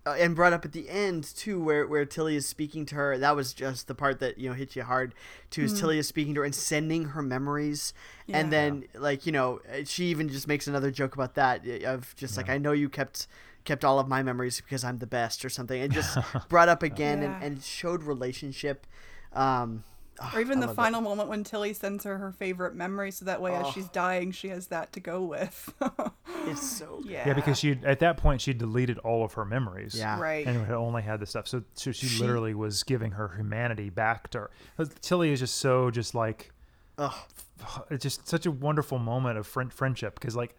[0.08, 3.18] Uh, and brought up at the end too, where where Tilly is speaking to her.
[3.18, 5.14] That was just the part that you know hit you hard.
[5.50, 7.94] Too is Tilly is speaking to her and sending her memories,
[8.30, 12.16] and then like you know uh, she even just makes another joke about that of
[12.16, 13.28] just like I know you kept
[13.66, 15.82] kept all of my memories because I'm the best or something.
[15.82, 16.18] And just
[16.50, 17.36] brought up again Yeah.
[17.36, 18.88] and, and showed relationship.
[19.34, 19.84] Um,
[20.20, 20.82] Ah, or even I the loved it.
[20.82, 23.72] final moment when tilly sends her her favorite memory so that way as Oh.
[23.72, 25.74] she's dying she has that to go with
[26.48, 29.96] It's so yeah Yeah, because she at that point she deleted all of her memories.
[29.96, 30.20] Yeah.
[30.20, 31.48] right And had only had the stuff.
[31.48, 34.86] So, so she, She- literally was giving her humanity back to her.
[35.02, 36.52] Tilly is just so just like
[36.98, 37.14] Ugh.
[37.92, 40.56] it's just such a wonderful moment of friend, friendship because like,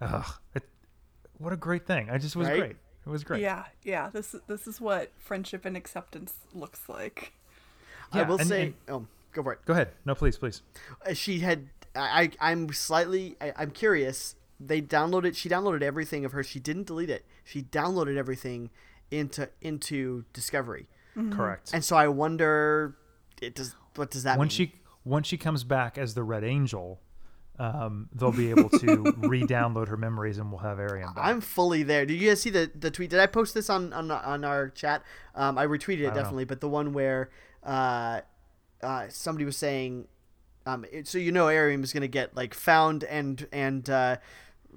[0.00, 0.62] ugh, it,
[1.38, 2.08] what a great thing.
[2.10, 2.58] I just was Right?
[2.58, 2.76] great.
[3.06, 3.40] It was great.
[3.40, 7.32] yeah yeah this this is what friendship and acceptance looks like
[8.12, 9.60] I will and- say, and- oh, go for it.
[9.64, 9.90] Go ahead.
[10.04, 10.62] No, please, please.
[11.08, 14.36] Uh, she had I, I I'm slightly I, I'm curious.
[14.58, 16.42] They downloaded she downloaded everything of her.
[16.42, 17.24] She didn't delete it.
[17.44, 18.70] She downloaded everything
[19.10, 20.88] into into Discovery.
[21.30, 21.70] Correct.
[21.72, 22.96] And so I wonder
[23.40, 24.50] it does what does that when mean?
[24.50, 24.72] she
[25.04, 27.00] once she comes back as the Red Angel,
[27.58, 31.24] um, they'll be able to re-download her memories, and we'll have Airiam back.
[31.24, 32.04] I'm fully there.
[32.04, 33.10] Did you guys see the, the tweet?
[33.10, 35.02] Did I post this on on, on our chat?
[35.34, 36.14] Um, I retweeted it know.
[36.14, 37.30] definitely, but the one where
[37.66, 38.20] uh,
[38.82, 40.06] uh, somebody was saying,
[40.66, 44.16] um, it, so you know, Airiam is going to get like found and and uh,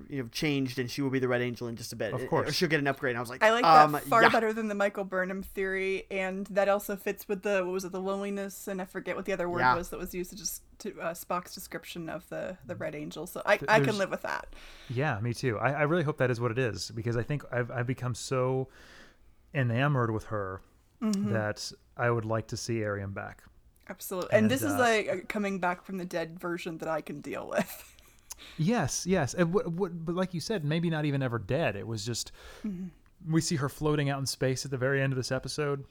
[0.09, 2.13] you know changed, and she will be the Red Angel in just a bit.
[2.13, 2.53] Of Or course.
[2.53, 3.11] she'll get an upgrade.
[3.11, 4.29] And I was like, I like um, that far yeah.
[4.29, 7.91] better than the Michael Burnham theory, and that also fits with the what was it,
[7.91, 9.75] the loneliness, and I forget what the other word Yeah.
[9.75, 13.25] was that was used to just to uh, Spock's description of the the Red Angel.
[13.27, 14.47] So I I can live with that.
[14.89, 15.57] Yeah, me too.
[15.57, 18.13] I, I really hope that is what it is because I think I've I've become
[18.15, 18.67] so
[19.53, 20.61] enamored with her
[21.01, 21.31] Mm-hmm.
[21.33, 23.43] that I would like to see Airiam back.
[23.87, 26.89] Absolutely, and, And, this is uh, like a coming back from the dead version that
[26.89, 27.95] I can deal with.
[28.57, 29.33] Yes, yes.
[29.33, 31.75] And what, what, but like you said, maybe not even ever dead.
[31.75, 32.31] It was just
[32.65, 32.87] Mm-hmm.
[33.33, 35.83] we see her floating out in space at the very end of this episode,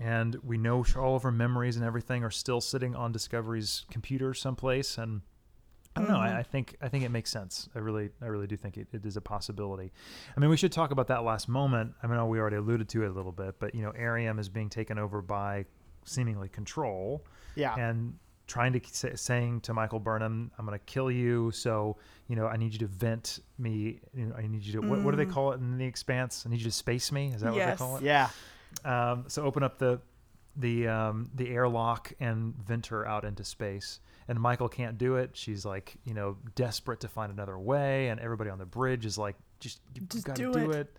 [0.00, 4.34] and we know all of her memories and everything are still sitting on Discovery's computer
[4.34, 4.98] someplace.
[4.98, 5.20] And
[5.96, 6.16] I don't know.
[6.16, 6.36] Mm-hmm.
[6.36, 7.68] I, I think I think it makes sense.
[7.74, 9.92] I really I really do think it, it is a possibility.
[10.36, 11.94] I mean, we should talk about that last moment.
[12.02, 14.48] I mean, we already alluded to it a little bit, but you know, Airiam is
[14.48, 15.64] being taken over by
[16.04, 17.24] seemingly control
[17.56, 17.74] Yeah.
[17.76, 21.96] and trying to say, saying to Michael Burnham, "I'm going to kill you." So
[22.28, 24.00] you know, I need you to vent me.
[24.14, 24.86] You know, I need you to.
[24.88, 26.44] What, what do they call it in the Expanse?
[26.46, 27.28] I need you to space me.
[27.28, 27.70] Is that what Mm.
[27.70, 28.02] They call it?
[28.02, 28.28] yeah.
[28.84, 30.00] Um, so open up the
[30.56, 34.00] the um, the airlock and vent her out into space.
[34.28, 35.30] And Michael can't do it.
[35.34, 39.18] She's like, you know, desperate to find another way, and everybody on the bridge is
[39.18, 40.76] like, just you Just gotta do it.
[40.76, 40.96] it.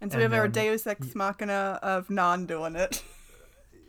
[0.00, 3.02] And so we have And our then- Deus Ex Machina of Nhan doing it.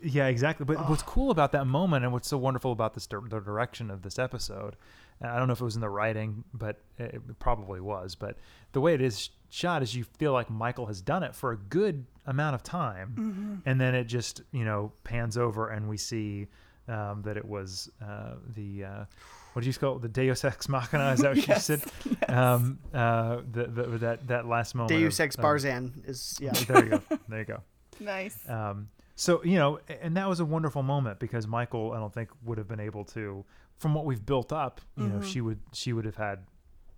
[0.02, 0.66] Yeah, exactly.
[0.66, 3.90] But what's cool about that moment and what's so wonderful about this dir- the direction
[3.90, 4.76] of this episode,
[5.20, 8.14] and I don't know if it was in the writing, but it it probably was.
[8.14, 8.38] But
[8.74, 11.58] the way it is shot is you feel like Michael has done it for a
[11.58, 13.56] good amount of time, mm-hmm.
[13.68, 16.48] and then it just you know pans over and we see
[16.88, 18.84] um, that it was uh, the.
[18.84, 19.06] Uh,
[19.54, 20.02] what did you call it?
[20.02, 21.14] The Deus Ex Machina?
[21.14, 21.82] Is that what you Yes, said?
[22.28, 24.90] Um, uh, the, the, that that last moment.
[24.90, 26.52] Deus Ex of- Barzan is yeah.
[26.68, 27.02] there you go.
[27.30, 27.62] There you go.
[28.02, 28.38] nice.
[28.50, 32.30] Um, so you know, and that was a wonderful moment because Michael, I don't think
[32.44, 33.46] would have been able to,
[33.78, 34.82] from what we've built up.
[34.98, 36.40] You know, she would she would have had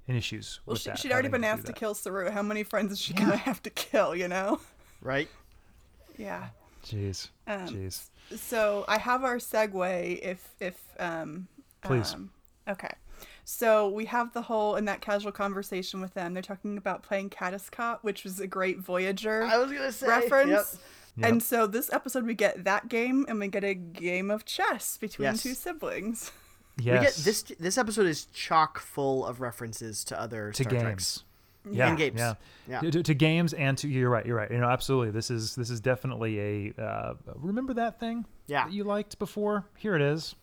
[0.08, 0.48] issues.
[0.48, 0.62] Mm-hmm.
[0.66, 1.76] Well, with she, that, she'd already been asked to that.
[1.80, 2.32] kill Saru.
[2.32, 4.16] How many friends is she gonna have to kill?
[4.16, 4.60] You know?
[5.02, 5.28] right.
[6.18, 6.48] Yeah.
[6.84, 8.10] Jeez, Um, jeez.
[8.36, 10.20] So I have our segue.
[10.22, 11.48] If if um.
[11.82, 12.14] Please.
[12.14, 12.32] Um,
[12.68, 12.92] okay.
[13.46, 16.34] So we have the whole in that casual conversation with them.
[16.34, 20.50] They're talking about playing Kadis-kot, which was a great Voyager I was gonna say reference.
[20.50, 20.82] Yep.
[21.18, 21.30] Yep.
[21.32, 24.98] And so this episode we get that game and we get a game of chess
[24.98, 25.44] between Yes.
[25.44, 26.32] two siblings.
[26.78, 27.42] Yes, We get this.
[27.58, 30.84] This episode is chock full of references to other to Star games.
[30.84, 31.24] Treks.
[31.72, 32.18] Yeah, And games.
[32.20, 32.34] yeah,
[32.68, 32.80] Yeah.
[32.82, 34.50] To, to- to games and to you're right, you're right.
[34.52, 35.12] You know, absolutely.
[35.12, 36.40] This is this is definitely
[36.78, 38.66] a uh, remember that thing Yeah.
[38.66, 39.66] that you liked before.
[39.78, 40.36] Here it is.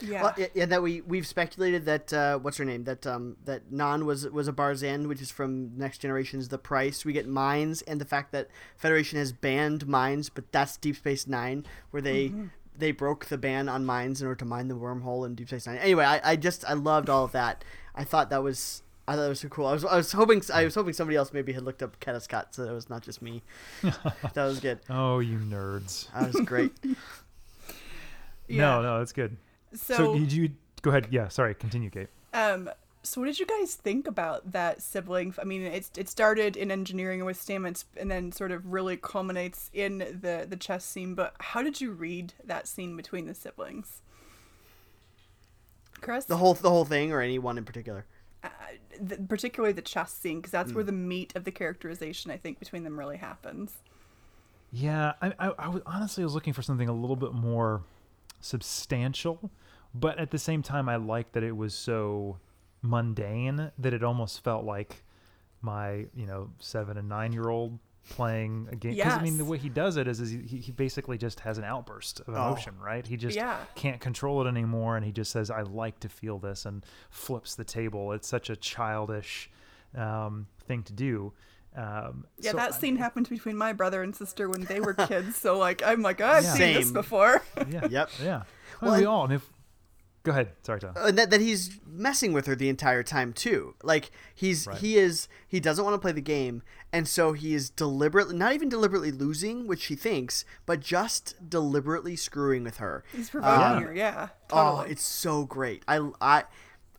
[0.00, 0.22] Yeah.
[0.24, 3.70] Well, yeah, yeah, that we we've speculated that uh, what's her name that um that
[3.72, 7.04] Nhan was was a Barzan, which is from Next Generation's The Price.
[7.04, 11.28] We get mines and the fact that Federation has banned mines, but that's Deep Space
[11.28, 12.32] Nine, where they
[12.76, 15.68] they broke the ban on mines in order to mine the wormhole in Deep Space
[15.68, 15.78] Nine.
[15.78, 17.62] Anyway, I, I just I loved all of that.
[17.94, 18.82] I thought that was.
[19.06, 19.66] I thought that was so cool.
[19.66, 22.54] I was, I was hoping I was hoping somebody else maybe had looked up Kadis-kot,
[22.54, 23.42] so that was not just me.
[23.82, 24.80] that was good.
[24.88, 26.10] Oh, you nerds.
[26.12, 26.72] That was great.
[28.48, 29.36] No, no, that's good.
[29.74, 30.50] So, So, did you
[30.82, 31.08] go ahead?
[31.10, 31.54] Yeah, sorry.
[31.54, 32.08] Continue, Kate.
[32.34, 32.68] um,
[33.02, 35.34] so what did you guys think about that sibling?
[35.40, 39.70] I mean, it's it started in engineering with Stamets, and then sort of really culminates
[39.74, 41.14] in the the chess scene.
[41.14, 44.02] But how did you read that scene between the siblings?
[46.00, 48.04] Chris, the whole the whole thing, or anyone in particular.
[48.44, 48.48] Uh,
[49.00, 50.88] the, particularly the chess scene, because that's where mm.
[50.88, 53.72] the meat of the characterization I think between them really happens.
[54.70, 57.82] Yeah, I, I, I was honestly was looking for something a little bit more
[58.40, 59.50] substantial,
[59.94, 62.38] but at the same time, I liked that it was so
[62.82, 65.02] mundane that it almost felt like
[65.62, 67.78] my you know seven and nine year old
[68.10, 68.94] playing a game.
[68.94, 71.58] Because I mean, the way he does it is, is he, he basically just has
[71.58, 72.32] an outburst of Oh.
[72.34, 73.06] emotion, right?
[73.06, 73.58] He just Yeah.
[73.74, 77.54] can't control it anymore, and he just says, "I like to feel this," and flips
[77.54, 78.12] the table.
[78.12, 79.50] It's such a childish
[79.96, 81.32] um, thing to do.
[81.76, 84.94] Um, Yeah, so that I- scene happened between my brother and sister when they were
[84.94, 85.36] kids.
[85.36, 86.52] so like, I'm like, I've Yeah.
[86.54, 87.42] seen this before.
[87.68, 87.86] Yeah.
[87.88, 88.10] Yep.
[88.22, 88.26] Yeah.
[88.26, 88.44] Well,
[88.82, 89.22] Well, we and- all.
[89.24, 89.50] I mean, if,
[90.24, 90.48] go ahead.
[90.62, 90.94] Sorry, Tom.
[90.96, 94.78] and that, that he's messing with her the entire time too like he's Right.
[94.78, 98.52] he is he doesn't want to play the game and so he is deliberately not
[98.52, 103.82] even deliberately losing which she thinks but just deliberately screwing with her He's provoking Um,
[103.84, 104.28] her, yeah.
[104.50, 106.44] oh it's so great i i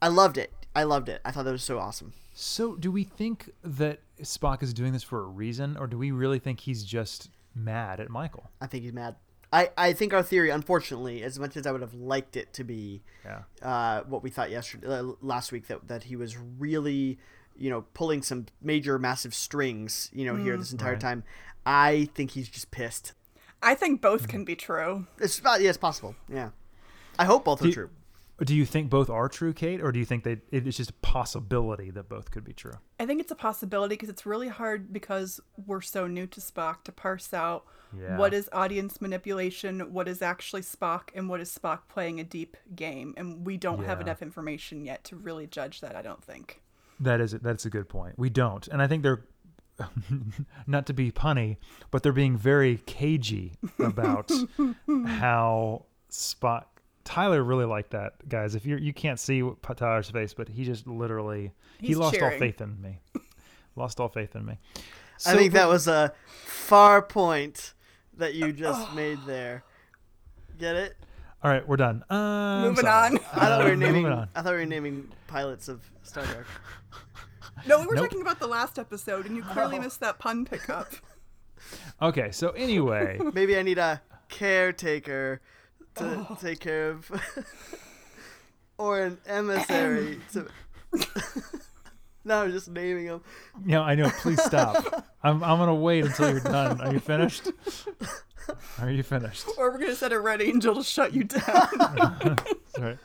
[0.01, 3.03] i loved it i loved it i thought that was so awesome So, do we
[3.03, 6.83] think that Spock is doing this for a reason, or do we really think he's
[6.85, 8.49] just mad at Michael?
[8.61, 9.15] i think he's mad
[9.53, 12.63] i i think our theory unfortunately as much as i would have liked it to
[12.63, 13.41] be Yeah.
[13.61, 17.17] uh, what we thought yesterday, uh, last week, that that he was really,
[17.57, 20.99] you know, pulling some major, massive strings, you know, here this entire Right.
[21.01, 21.23] time.
[21.65, 23.13] I think he's just pissed.
[23.63, 25.07] I think both can be true.
[25.19, 26.15] It's about, yeah, it's possible.
[26.29, 26.49] Yeah,
[27.17, 27.89] I hope both are Do- true.
[28.43, 30.89] Do you think both are true, Kate, or do you think that it is just
[30.89, 32.73] a possibility that both could be true?
[32.99, 36.83] I think it's a possibility because it's really hard because we're so new to Spock
[36.83, 37.65] to parse out
[37.97, 38.17] Yeah.
[38.17, 42.57] what is audience manipulation, what is actually Spock, and what is Spock playing a deep
[42.75, 43.13] game.
[43.15, 46.61] And we don't have enough information yet to really judge that, I don't think.
[46.99, 48.17] That is that's a good point.
[48.19, 49.23] We don't, and I think they're
[50.67, 51.57] not to be punny,
[51.91, 54.29] but they're being very cagey about
[55.05, 56.65] how Spock.
[57.05, 58.55] Tyler really liked that, guys.
[58.55, 62.21] If you you can't see what Tyler's face, but he just literally he He's lost
[62.21, 62.99] all faith in me.
[63.75, 64.57] lost all faith in me.
[65.25, 66.13] I think that was a
[66.45, 67.73] far point
[68.17, 69.63] that you just made there.
[70.59, 70.95] Get it?
[71.43, 72.03] All right, we're done.
[72.09, 73.17] Um, Moving on.
[73.33, 74.07] I thought we were naming.
[74.07, 76.45] I thought we were naming pilots of Star Trek.
[77.67, 78.05] No, we were Nope.
[78.05, 80.91] talking about the last episode, and you clearly missed that pun pickup.
[82.01, 85.41] Okay, so anyway, Maybe I need a caretaker
[85.95, 86.37] to oh.
[86.39, 87.11] take care of,
[88.77, 90.47] or an emissary to.
[92.23, 93.21] no, I'm just naming them.
[93.65, 94.09] yeah, I know.
[94.21, 95.05] Please stop.
[95.23, 96.81] I'm I'm gonna wait until you're done.
[96.81, 97.51] Are you finished?
[98.79, 99.47] Are you finished?
[99.57, 102.37] or we're going to set a red angel to shut you down.
[102.75, 102.97] Sorry.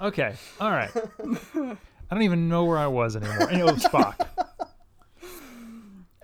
[0.00, 0.36] Okay.
[0.60, 0.90] All right.
[0.94, 3.50] I don't even know where I was anymore.
[3.50, 4.14] Anyway, Spock.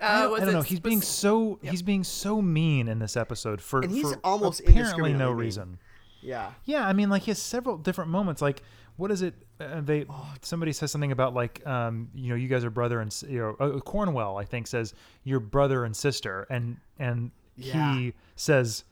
[0.01, 0.61] Uh, was I don't know.
[0.61, 4.61] He's being so he's being so mean in this episode for, And he's for almost
[4.61, 5.77] apparently no reason.
[6.21, 6.51] Yeah.
[6.65, 8.41] Yeah, I mean, like he has several different moments.
[8.41, 8.61] Like,
[8.97, 9.33] what is it?
[9.59, 10.33] Uh, they Oh.
[10.41, 13.55] somebody says something about like, um, you know, you guys are brother and you know,
[13.59, 17.95] uh, Cornwell, I think, says you're brother and sister, and and Yeah.
[17.95, 18.83] he says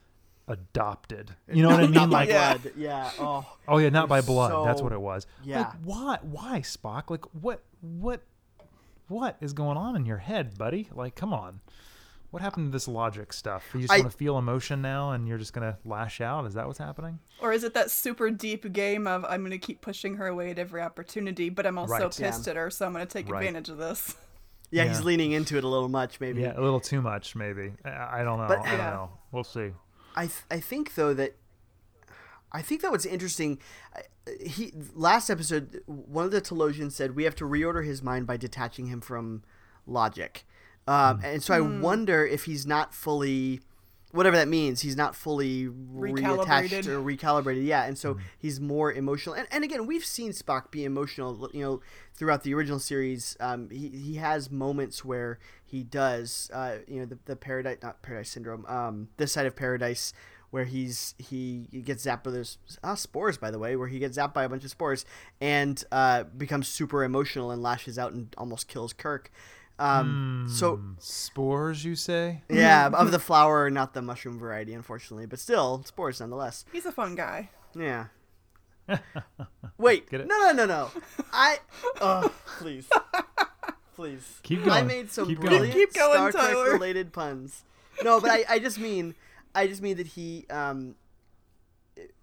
[0.48, 1.32] adopted.
[1.52, 2.10] You know what I mean?
[2.10, 2.58] Like, Yeah.
[2.58, 2.74] blood.
[2.76, 3.12] Yeah.
[3.20, 3.46] Oh.
[3.68, 4.68] oh yeah, not by blood.
[4.68, 5.28] That's what it was.
[5.44, 5.60] yeah.
[5.60, 6.18] Like, why?
[6.24, 7.10] Why Spock?
[7.10, 7.64] Like, what?
[7.82, 8.22] What?
[9.10, 10.88] What is going on in your head, buddy?
[10.94, 11.60] Like, come on.
[12.32, 13.66] What happened to this logic stuff?
[13.74, 16.46] You just I- want to feel emotion now, and you're just gonna lash out?
[16.46, 17.18] Is that what's happening?
[17.42, 20.52] Or is it that super deep game of I'm going to keep pushing her away
[20.52, 22.16] at every opportunity, but I'm also Right.
[22.16, 23.40] pissed at her, so I'm going to take Right.
[23.46, 24.16] advantage of this?
[24.70, 24.90] Yeah, Yeah.
[24.90, 26.42] he's leaning into it a little much, maybe.
[26.42, 27.74] Yeah, a little too much, maybe.
[27.84, 28.48] I, I don't know.
[28.48, 28.90] But- I don't Yeah.
[28.92, 29.10] know.
[29.32, 29.72] We'll see.
[30.16, 31.36] I th- I think though that
[32.52, 33.60] I think that was interesting.
[34.46, 38.38] He last episode, one of the Talosians said we have to reorder his mind by
[38.38, 39.44] detaching him from
[39.86, 40.46] logic,
[40.88, 43.62] um, and so I wonder if he's not fully,
[44.12, 46.88] whatever that means, he's not fully reattached Recalibrated.
[46.88, 47.66] or recalibrated.
[47.66, 49.36] Yeah, and so he's more emotional.
[49.36, 51.50] And, and again, we've seen Spock be emotional.
[51.54, 51.82] You know,
[52.16, 56.50] throughout the original series, um, he he has moments where he does.
[56.52, 58.66] Uh, you know, the the paradise, not paradise syndrome.
[58.68, 60.12] Um, this side of paradise
[60.52, 64.18] where he's he gets zapped by those uh, spores, by the way, where he gets
[64.18, 65.06] zapped by a bunch of spores
[65.40, 69.32] and uh, becomes super emotional and lashes out and almost kills Kirk.
[69.78, 72.42] Um, So Hmm, spores, you say?
[72.50, 76.66] yeah, of the flower, not the mushroom variety, unfortunately, but still spores nonetheless.
[76.72, 77.50] He's a fun guy.
[77.76, 78.08] Yeah.
[79.78, 80.10] Wait.
[80.10, 80.28] Get it?
[80.28, 80.92] No, no, no, no.
[81.32, 81.60] I.
[82.02, 82.90] Oh, please,
[83.96, 84.40] please.
[84.44, 84.72] Keep going.
[84.72, 85.50] I made some Keep going.
[85.50, 86.72] brilliant Keep going, Star Trek Tyler.
[86.72, 87.64] related puns.
[88.04, 89.16] No, but I, I just mean,
[89.56, 90.96] I just mean that he, um,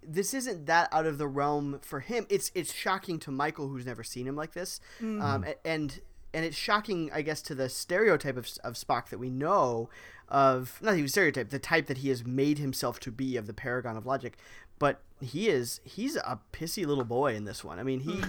[0.02, 2.26] this isn't that out of the realm for him.
[2.28, 4.80] It's it's shocking to Michael, who's never seen him like this,
[5.22, 6.00] um, and
[6.32, 9.88] and it's shocking, I guess, to the stereotype of, of Spock that we know
[10.28, 13.54] of not even stereotype, the type that he has made himself to be of the
[13.54, 14.36] paragon of logic.
[14.78, 17.78] But he is he's a pissy little boy in this one.
[17.78, 18.22] I mean, he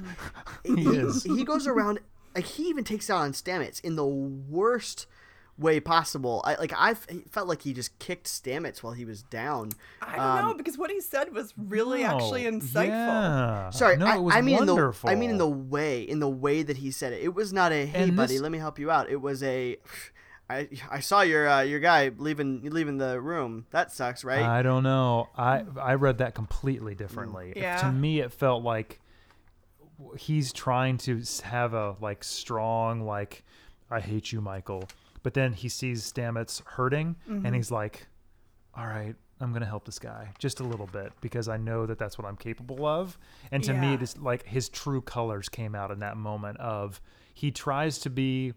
[0.76, 1.24] he, is.
[1.24, 2.00] he goes around
[2.36, 5.08] like he even takes out on Stamets in the worst
[5.58, 6.42] way possible.
[6.46, 9.72] I like I felt like he just kicked Stamets while he was down.
[10.02, 12.16] I don't Um, know because what he said was really No.
[12.16, 12.88] actually insightful.
[12.90, 13.70] Yeah.
[13.72, 15.10] Sorry, no, I, it was I mean wonderful.
[15.10, 17.22] in the I mean in the way in the way that he said it.
[17.24, 19.10] It was not a hey And buddy, this- let me help you out.
[19.10, 19.78] It was a
[20.50, 23.66] I I saw your uh, your guy leaving leaving the room.
[23.72, 24.44] That sucks, right?
[24.44, 25.28] I don't know.
[25.36, 27.54] I I read that completely differently.
[27.56, 27.78] Yeah.
[27.82, 29.00] To me, it felt like
[30.18, 33.44] he's trying to have a like strong like
[33.90, 34.88] I hate you, Michael.
[35.28, 37.54] But then he sees Stamets hurting, and mm-hmm.
[37.54, 38.08] he's like,
[38.74, 42.00] "All right, I'm gonna help this guy just a little bit because I know that
[42.00, 43.18] that's what I'm capable of."
[43.52, 43.94] And to me, Yeah.
[43.96, 47.02] it is like his true colors came out in that moment of
[47.34, 48.54] he tries to be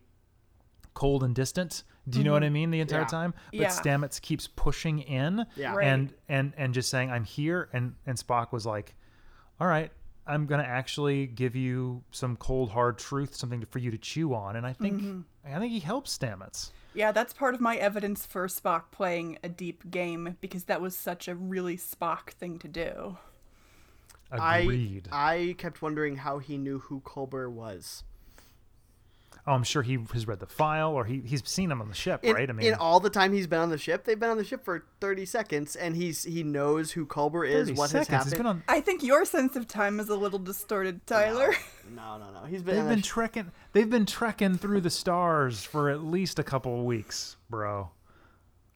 [0.94, 1.82] cold and distant.
[2.08, 2.54] Do you know what I mm-hmm.
[2.54, 2.70] mean?
[2.70, 3.06] The entire Yeah.
[3.06, 3.68] time, but Yeah.
[3.70, 5.74] Stamets keeps pushing in, Yeah.
[5.74, 5.88] Right.
[5.88, 8.94] and and and just saying, "I'm here," and and Spock was like,
[9.58, 9.90] "All right."
[10.26, 14.56] I'm gonna actually give you some cold hard truth, something for you to chew on,
[14.56, 15.20] and I think mm-hmm.
[15.54, 16.70] I think he helps Stamets.
[16.94, 20.96] Yeah, that's part of my evidence for Spock playing a deep game because that was
[20.96, 23.16] such a really Spock thing to do.
[24.30, 25.08] Agreed.
[25.10, 28.04] I I kept wondering how he knew who Culber was.
[29.46, 31.94] Oh, I'm sure he has read the file, or he he's seen him on the
[31.94, 32.48] ship, In, right?
[32.48, 34.44] I mean, in all the time he's been on the ship, they've been on the
[34.44, 38.08] ship for thirty seconds, and he's he knows who Culber is, what seconds.
[38.08, 38.36] has happened.
[38.36, 38.62] been on.
[38.68, 41.54] I think your sense of time is a little distorted, Tyler.
[41.92, 42.44] No, no, no.
[42.46, 42.74] He's been.
[42.76, 43.50] They've on the been sh- trekking.
[43.72, 47.90] They've been trekking through the stars for at least a couple of weeks, bro.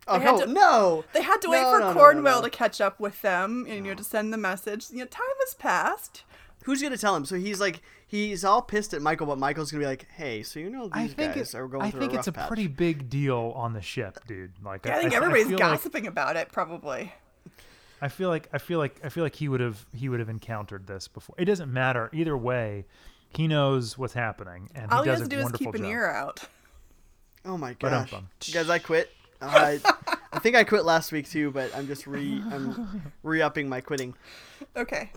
[0.09, 1.05] oh They no, to- no.
[1.12, 2.49] They had to wait for no, no, no, Cornwell no.
[2.49, 4.87] to catch up with them, and you know, to send the message.
[4.91, 6.25] You know, time has passed.
[6.65, 7.25] Who's gonna tell him?
[7.25, 10.59] So he's like, he's all pissed at Michael, but Michael's gonna be like, "Hey, so
[10.61, 12.33] you know I these think guys it, are going I through think a it's a
[12.33, 14.53] patch." pretty big deal on the ship, dude.
[14.65, 17.12] Like Yeah, I think everybody's feel like- gossiping about it, probably.
[18.03, 20.29] I feel like I feel like I feel like he would have he would have
[20.29, 21.35] encountered this before.
[21.39, 22.85] It doesn't matter either way.
[23.31, 25.67] He knows what's happening, and he All he does has to a do is wonderful
[25.67, 25.91] keep an job.
[25.91, 26.41] ear out.
[27.45, 29.11] Oh my Ba-dum gosh, guys, I quit.
[29.43, 29.77] Uh,
[30.33, 34.15] I think I quit last week too, but I'm just re I'm re-upping my quitting.
[34.77, 35.11] Okay.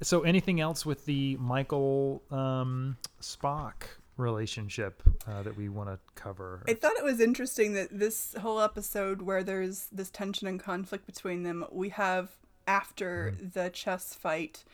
[0.00, 3.82] So, anything else with the Michael um, Spock
[4.16, 6.62] relationship uh, that we want to cover?
[6.68, 11.06] I thought it was interesting that this whole episode where there's this tension and conflict
[11.06, 12.30] between them, we have
[12.66, 14.64] after the chess fight,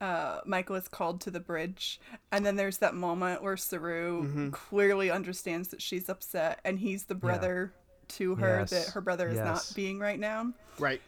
[0.00, 2.00] uh, Michael is called to the bridge,
[2.32, 7.14] and then there's that moment where Saru clearly understands that she's upset, and he's the
[7.14, 7.72] brother
[8.08, 8.70] to her Yes.
[8.70, 9.44] that her brother is Yes.
[9.44, 10.52] not being right now.
[10.78, 11.00] Right.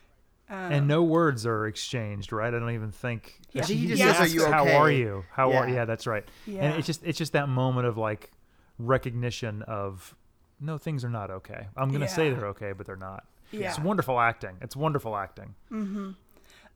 [0.54, 2.52] And no words are exchanged, right?
[2.52, 3.40] I don't even think.
[3.52, 3.62] Yeah.
[3.62, 5.24] I think he just says, "Are asks, you How are you?
[5.32, 5.68] How are?
[5.68, 5.74] Yeah.
[5.74, 6.24] Yeah, that's right.
[6.46, 6.64] Yeah.
[6.64, 8.30] And it's just it's just that moment of like
[8.78, 10.14] recognition of
[10.60, 11.66] no, things are not okay.
[11.76, 13.24] I'm gonna say they're okay, but they're not.
[13.50, 13.68] Yeah.
[13.70, 14.56] It's wonderful acting.
[14.60, 15.54] It's wonderful acting.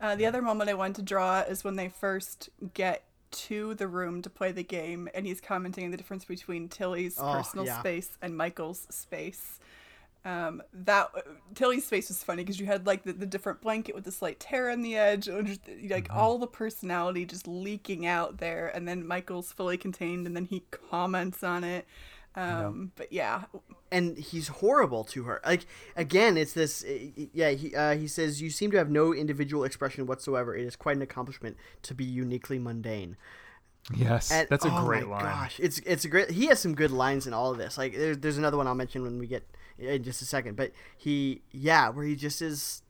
[0.01, 3.89] Uh, the other moment I wanted to draw is when they first get to the
[3.89, 7.67] room to play the game, and he's commenting on the difference between Tilly's Oh, personal
[7.67, 7.81] yeah.
[7.81, 9.59] space and Michael's space.
[10.25, 11.11] Um, that
[11.55, 14.41] Tilly's face was funny because you had like the, the different blanket with the slight
[14.41, 18.87] tear on the edge, and just, like all the personality just leaking out there, and
[18.87, 21.87] then Michael's fully contained, and then he comments on it.
[22.35, 23.45] Um, But yeah,
[23.91, 25.41] and he's horrible to her.
[25.47, 25.67] Like
[25.97, 26.85] again, it's this.
[27.33, 30.55] Yeah, he uh, he says you seem to have no individual expression whatsoever.
[30.55, 33.17] It is quite an accomplishment to be uniquely mundane.
[33.95, 35.25] Yes, And, that's a oh great my line.
[35.25, 36.31] Gosh, it's it's a great.
[36.31, 37.79] He has some good lines in all of this.
[37.79, 39.49] Like there's there's another one I'll mention when we get
[39.79, 40.57] in just a second.
[40.57, 42.83] But he yeah, where he just is,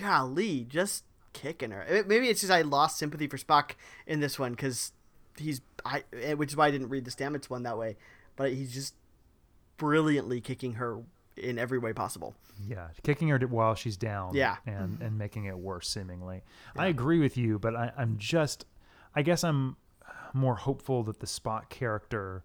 [0.00, 2.04] golly, just kicking her.
[2.06, 3.72] Maybe it's just I lost sympathy for Spock
[4.06, 4.92] in this one because
[5.38, 7.96] he's I, eh, which is why I didn't read the Stamets one that way.
[8.36, 8.94] But he's just
[9.76, 11.02] brilliantly kicking her
[11.36, 12.34] in every way possible.
[12.66, 14.34] Yeah, kicking her while she's down.
[14.34, 14.56] Yeah.
[14.66, 16.42] and and making it worse seemingly.
[16.76, 18.66] I agree with you, but I, I'm just,
[19.14, 19.76] I guess I'm
[20.32, 22.44] more hopeful that the Spock character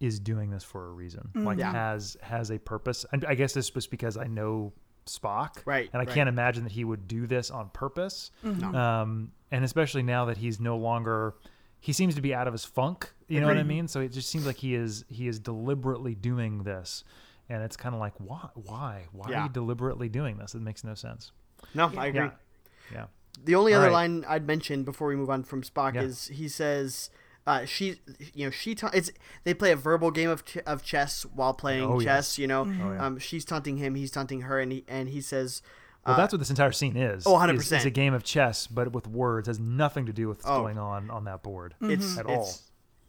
[0.00, 1.30] is doing this for a reason.
[1.34, 1.72] Like Yeah.
[1.72, 3.04] has has a purpose.
[3.12, 4.72] And I guess this was because I know
[5.06, 5.58] Spock.
[5.66, 6.14] Right, And I right.
[6.14, 8.30] can't imagine that he would do this on purpose.
[8.44, 8.74] Mm-hmm.
[8.74, 11.34] Um, and especially now that he's no longer,
[11.80, 13.12] he seems to be out of his funk.
[13.28, 13.88] You know what I mean?
[13.88, 17.04] So it just seems like he is he is deliberately doing this,
[17.48, 20.54] and it's kind of like why why why are you deliberately doing this?
[20.54, 21.32] It makes no sense.
[21.74, 22.20] No, I agree.
[22.20, 22.30] Yeah.
[22.92, 23.06] Yeah.
[23.44, 24.08] The only All other right.
[24.10, 26.02] line I'd mention before we move on from Spock Yeah.
[26.02, 27.10] is he says,
[27.46, 28.00] uh, she,
[28.34, 29.10] you know, she, ta- it's
[29.44, 32.04] they play a verbal game of ch- of chess while playing Oh, chess.
[32.04, 32.38] yes.
[32.38, 33.04] You know, yeah.
[33.06, 35.62] um, she's taunting him, he's taunting her, and he and he says,
[36.06, 37.26] Well, uh, that's what this entire scene is.
[37.26, 37.72] Oh, 100%.
[37.72, 39.48] It's a game of chess, but with words.
[39.48, 40.60] Has nothing to do with what's Oh.
[40.60, 41.74] going on on that board.
[41.80, 42.54] it's At it's, all.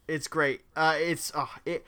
[0.08, 0.62] It's great.
[0.76, 1.86] Uh, it's oh, it,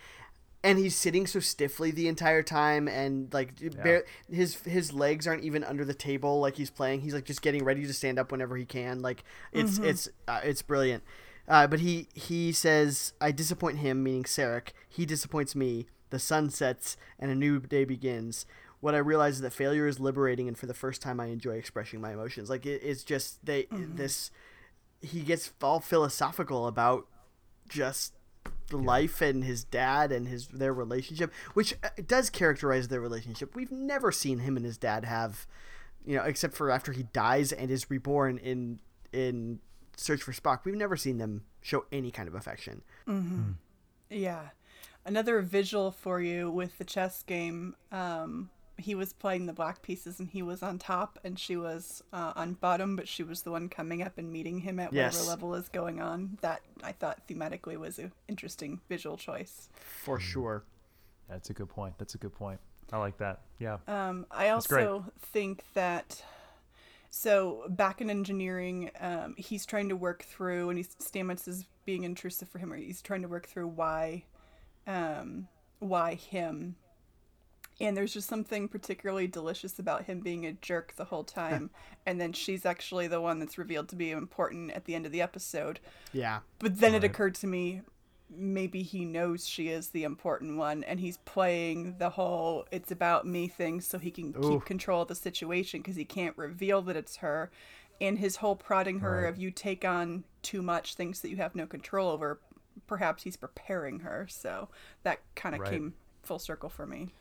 [0.66, 5.44] and he's sitting so stiffly the entire time, and like bare, his his legs aren't
[5.44, 7.02] even under the table like he's playing.
[7.02, 9.02] He's like just getting ready to stand up whenever he can.
[9.02, 11.04] Like it's it's uh, it's brilliant.
[11.48, 14.70] Uh, but he he says, "I disappoint him," meaning Sarek.
[14.88, 15.88] He disappoints me.
[16.10, 18.46] The sun sets and a new day begins.
[18.80, 21.54] What I realize is that failure is liberating, and for the first time, I enjoy
[21.54, 22.50] expressing my emotions.
[22.50, 24.32] Like it, it's just they this.
[25.02, 27.08] He gets all philosophical about
[27.68, 28.14] just
[28.70, 33.56] the life and his dad and his their relationship, which uh, does characterize their relationship.
[33.56, 35.46] We've never seen him and his dad have,
[36.06, 38.80] you know, except for after he dies and is reborn in
[39.12, 39.60] in
[39.96, 40.60] Search for Spock.
[40.66, 42.82] We've never seen them show any kind of affection.
[44.10, 44.50] Yeah.
[45.06, 47.76] Another visual for you with the chess game.
[47.92, 52.02] Um, he was playing the black pieces and he was on top and she was
[52.14, 55.14] uh, on bottom, but she was the one coming up and meeting him at Yes.
[55.16, 56.38] whatever level is going on.
[56.42, 59.70] That I thought thematically was an interesting visual choice.
[59.74, 60.64] For sure.
[61.30, 61.96] That's a good point.
[61.98, 62.60] That's a good point.
[62.92, 63.42] I like that.
[63.60, 63.78] Yeah.
[63.88, 66.24] Um, I also think that
[67.16, 72.06] so back in engineering, um, he's trying to work through, and he's Stamets is being
[72.06, 74.24] intrusive for him, or he's trying to work through why,
[74.88, 75.48] um,
[75.78, 76.76] why him.
[77.80, 81.70] And there's just something particularly delicious about him being a jerk the whole time,
[82.04, 85.12] and then she's actually the one that's revealed to be important at the end of
[85.12, 85.80] the episode.
[86.14, 86.40] Yeah.
[86.58, 87.84] But then it occurred to me
[88.38, 93.26] maybe he knows she is the important one and he's playing the whole it's about
[93.26, 94.42] me thing so he can Ooh.
[94.42, 97.52] keep control of the situation because he can't reveal that it's her.
[98.02, 99.28] And his whole prodding her Right.
[99.28, 102.40] of you take on too much things that you have no control over,
[102.88, 104.28] perhaps he's preparing her.
[104.30, 104.70] So
[105.04, 105.70] that kind of Right.
[105.70, 107.14] came full circle for me.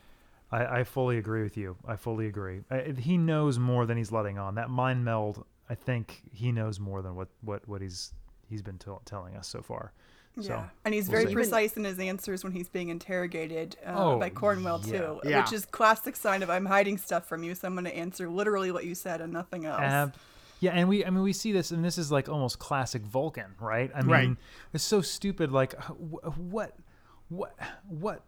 [0.51, 1.77] I, I fully agree with you.
[1.87, 2.63] I fully agree.
[2.71, 4.55] I, he knows more than he's letting on.
[4.57, 8.13] That mind meld, I think he knows more than what, what, what he's
[8.49, 9.93] he's been tell telling us so far.
[10.41, 11.35] So, yeah, and he's we'll very see.
[11.35, 14.93] precise in his answers when he's being interrogated uh, Oh, by Cornwell yeah.
[14.99, 15.43] too, Yeah.
[15.43, 18.29] which is classic sign of I'm hiding stuff from you, so I'm going to answer
[18.31, 19.81] literally what you said and nothing else.
[19.83, 20.15] Ab-
[20.61, 23.55] yeah, and we I mean we see this and this is like almost classic Vulcan,
[23.61, 23.91] right?
[23.95, 24.37] I mean, Right.
[24.73, 26.77] it's so stupid like wh- what
[27.29, 27.55] what
[27.89, 28.25] what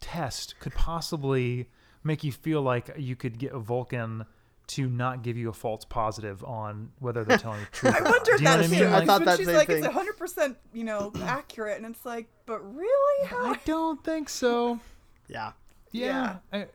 [0.00, 1.68] test could possibly
[2.04, 4.26] make you feel like you could get a Vulcan
[4.68, 7.94] to not give you a false positive on whether they're telling the truth.
[7.94, 8.70] I or wondered Do you know that what I too.
[8.72, 8.82] mean?
[8.84, 9.84] I Like, thought that she's same like, thing.
[9.84, 13.52] it's hundred percent, you know, accurate, and it's like, but really, how?
[13.52, 14.80] I don't think so.
[15.28, 15.52] Yeah.
[15.90, 16.36] Yeah.
[16.52, 16.66] I-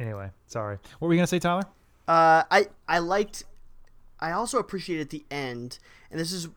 [0.00, 0.78] anyway, sorry.
[0.98, 1.64] What were you gonna say, Tyler?
[2.08, 3.44] Uh, I I liked.
[4.18, 5.78] I also appreciated the end,
[6.10, 6.48] and this is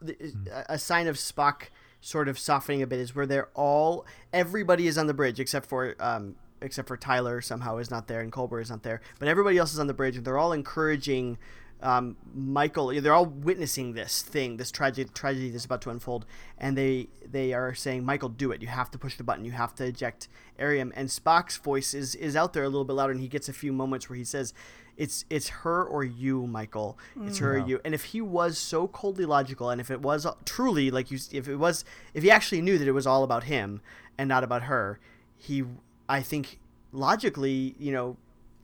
[0.49, 1.63] a- a sign of Spock
[1.99, 2.99] sort of softening a bit.
[2.99, 7.41] Is where they're all everybody is on the bridge except for um except for Tyler
[7.41, 9.93] somehow is not there and Culber is not there, but everybody else is on the
[9.93, 11.37] bridge and they're all encouraging.
[11.81, 16.25] Um, Michael, they're all witnessing this thing, this tragedy, tragedy that's about to unfold,
[16.57, 18.61] and they they are saying, "Michael, do it!
[18.61, 19.43] You have to push the button.
[19.43, 22.93] You have to eject Airiam." And Spock's voice is is out there a little bit
[22.93, 24.53] louder, and he gets a few moments where he says,
[24.95, 26.97] "It's it's her or you, Michael.
[27.21, 30.25] It's her or you." And if he was so coldly logical, and if it was
[30.45, 31.83] truly like you, if it was,
[32.13, 33.81] if he actually knew that it was all about him
[34.17, 34.97] and not about her,
[35.37, 35.63] he,
[36.07, 36.59] I think,
[36.91, 38.17] logically, you know,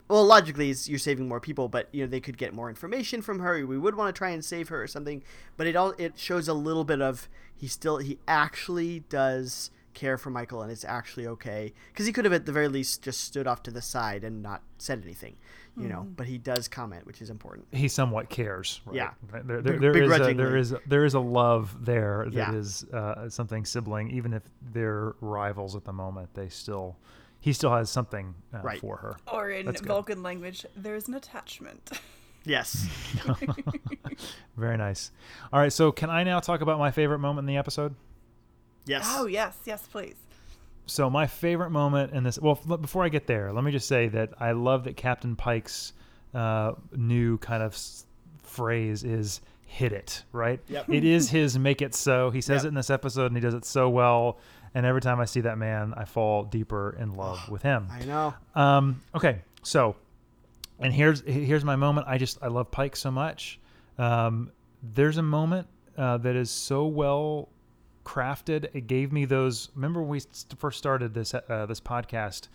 [0.07, 3.21] well, logically, it's, you're saving more people, but you know they could get more information
[3.21, 3.65] from her.
[3.65, 5.23] We would want to try and save her or something.
[5.55, 10.17] But it all it shows a little bit of he still he actually does care
[10.17, 13.21] for Michael, and it's actually okay because he could have at the very least just
[13.21, 15.37] stood off to the side and not said anything,
[15.77, 16.05] you know.
[16.17, 17.67] But he does comment, which is important.
[17.71, 18.81] he somewhat cares.
[18.85, 18.95] Right?
[18.97, 19.11] Yeah.
[19.31, 19.47] Right?
[19.47, 20.33] There, there, there is a, begrudgingly.
[20.43, 22.53] there is there is a love there that Yeah.
[22.53, 24.11] is uh, something sibling.
[24.11, 26.97] Even if they're rivals at the moment, they still
[27.41, 28.79] he still has something uh, Right.
[28.79, 29.17] for her.
[29.31, 29.87] Or in That's good.
[29.89, 31.91] Vulcan language, there's an attachment.
[32.43, 32.87] Yes.
[34.57, 35.11] Very nice.
[35.53, 37.93] All right, so can I now talk about my favorite moment in the episode?
[38.85, 39.05] Yes.
[39.09, 40.15] oh yes, yes, please.
[40.87, 42.39] So my favorite moment in this.
[42.39, 45.35] Well, f- before I get there, let me just say that I love that Captain
[45.35, 45.93] Pike's
[46.33, 48.05] uh, new kind of s-
[48.41, 50.59] phrase is "hit it." Right?
[50.67, 50.89] Yep.
[50.89, 52.65] It is his "make it so." He says Yep.
[52.65, 54.39] it in this episode, and he does it so well.
[54.73, 57.87] And every time I see that man, I fall deeper in love with him.
[57.91, 58.33] I know.
[58.55, 59.95] Um, okay, so
[60.79, 62.07] and here's here's my moment.
[62.09, 63.59] I just I love Pike so much.
[63.97, 64.51] Um,
[64.81, 65.67] there's a moment
[65.97, 67.49] uh, that is so well
[68.03, 68.69] crafted.
[68.73, 69.69] It gave me those.
[69.75, 70.21] Remember when we
[70.57, 72.47] first started this uh, this podcast,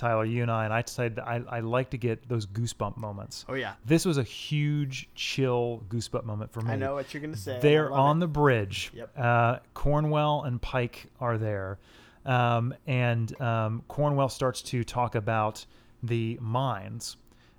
[0.00, 3.44] Tyler, you and I, and I decided I, I like to get those goosebump moments.
[3.48, 3.74] Oh yeah.
[3.84, 6.72] This was a huge chill goosebump moment for me.
[6.72, 7.58] I know what you're gonna say.
[7.60, 8.20] They're on it.
[8.20, 8.92] the bridge.
[8.94, 9.18] Yep.
[9.18, 11.78] Uh, Cornwell and Pike are there.
[12.24, 15.64] Um, and um, Cornwell starts to talk about
[16.02, 17.16] the mines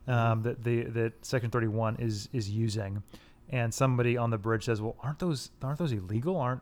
[0.07, 3.03] um, that the that Section 31 is is using.
[3.49, 6.37] And somebody on the bridge says, "Well, aren't those aren't those illegal?
[6.37, 6.61] Aren't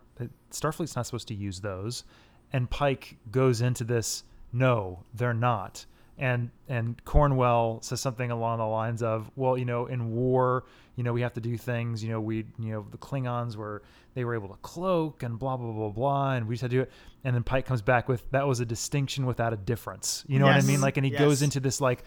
[0.52, 2.04] Starfleet's not supposed to use those?"
[2.52, 5.86] And Pike goes into this, "No, they're not."
[6.20, 11.04] and and Cornwell says something along the lines of, "Well, you know, in war, you
[11.04, 12.04] know, we have to do things.
[12.04, 13.82] You know, we, you know, the Klingons were
[14.16, 16.78] they were able to cloak and blah blah blah blah, and we just had to
[16.78, 16.91] do it."
[17.24, 20.45] And then Pike comes back with, "That was a distinction without a difference." You know
[20.45, 20.82] what I mean?
[20.82, 22.04] Like, and he goes into this like,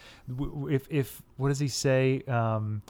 [0.68, 2.22] if if what does he say?
[2.28, 2.82] Um,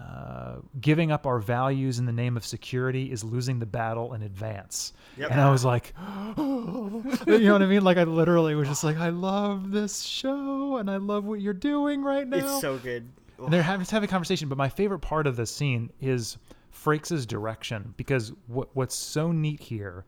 [0.00, 4.22] uh, giving up our values in the name of security is losing the battle in
[4.22, 4.92] advance.
[5.16, 5.30] Yep.
[5.32, 5.92] And I was like,
[6.36, 7.82] you know what I mean?
[7.82, 11.52] Like I literally was just like, I love this show and I love what you're
[11.52, 12.36] doing right now.
[12.36, 13.08] It's so good.
[13.38, 14.48] and they're having, having a conversation.
[14.48, 16.38] But my favorite part of this scene is
[16.72, 20.04] Frakes' direction because what what's so neat here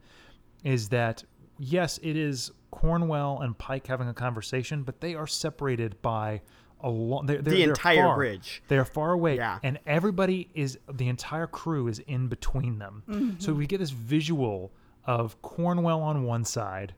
[0.63, 1.25] is that
[1.59, 6.43] yes, it is Cornwell and Pike having a conversation, but they are separated by
[6.83, 8.17] a long they're, they're, The they're entire far.
[8.17, 8.63] bridge.
[8.69, 9.59] They are far away, Yeah.
[9.63, 13.03] and everybody is the entire crew is in between them.
[13.09, 13.41] Mm-hmm.
[13.41, 14.73] So we get this visual
[15.05, 16.95] of Cornwell on one side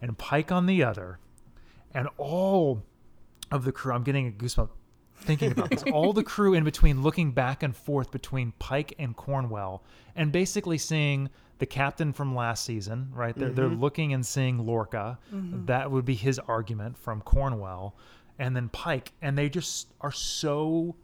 [0.00, 1.18] and Pike on the other,
[1.94, 2.82] and all
[3.50, 3.92] of the crew.
[3.92, 4.68] I'm getting a goosebump
[5.16, 5.82] thinking about this.
[5.92, 9.82] All the crew in between, looking back and forth between Pike and Cornwell,
[10.14, 13.10] and basically seeing the captain from last season.
[13.14, 13.80] Right, they're they're mm-hmm.
[13.80, 15.18] looking and seeing Lorca.
[15.32, 15.66] Mm-hmm.
[15.66, 17.96] That would be his argument from Cornwell,
[18.38, 20.96] and then Pike, and they just are so.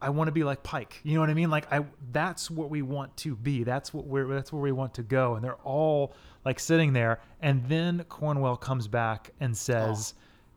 [0.00, 1.00] I want to be like Pike.
[1.02, 1.50] You know what I mean?
[1.50, 3.64] Like I that's what we want to be.
[3.64, 5.34] That's what we're that's where we want to go.
[5.34, 10.14] And they're all like sitting there and then Cornwell comes back and says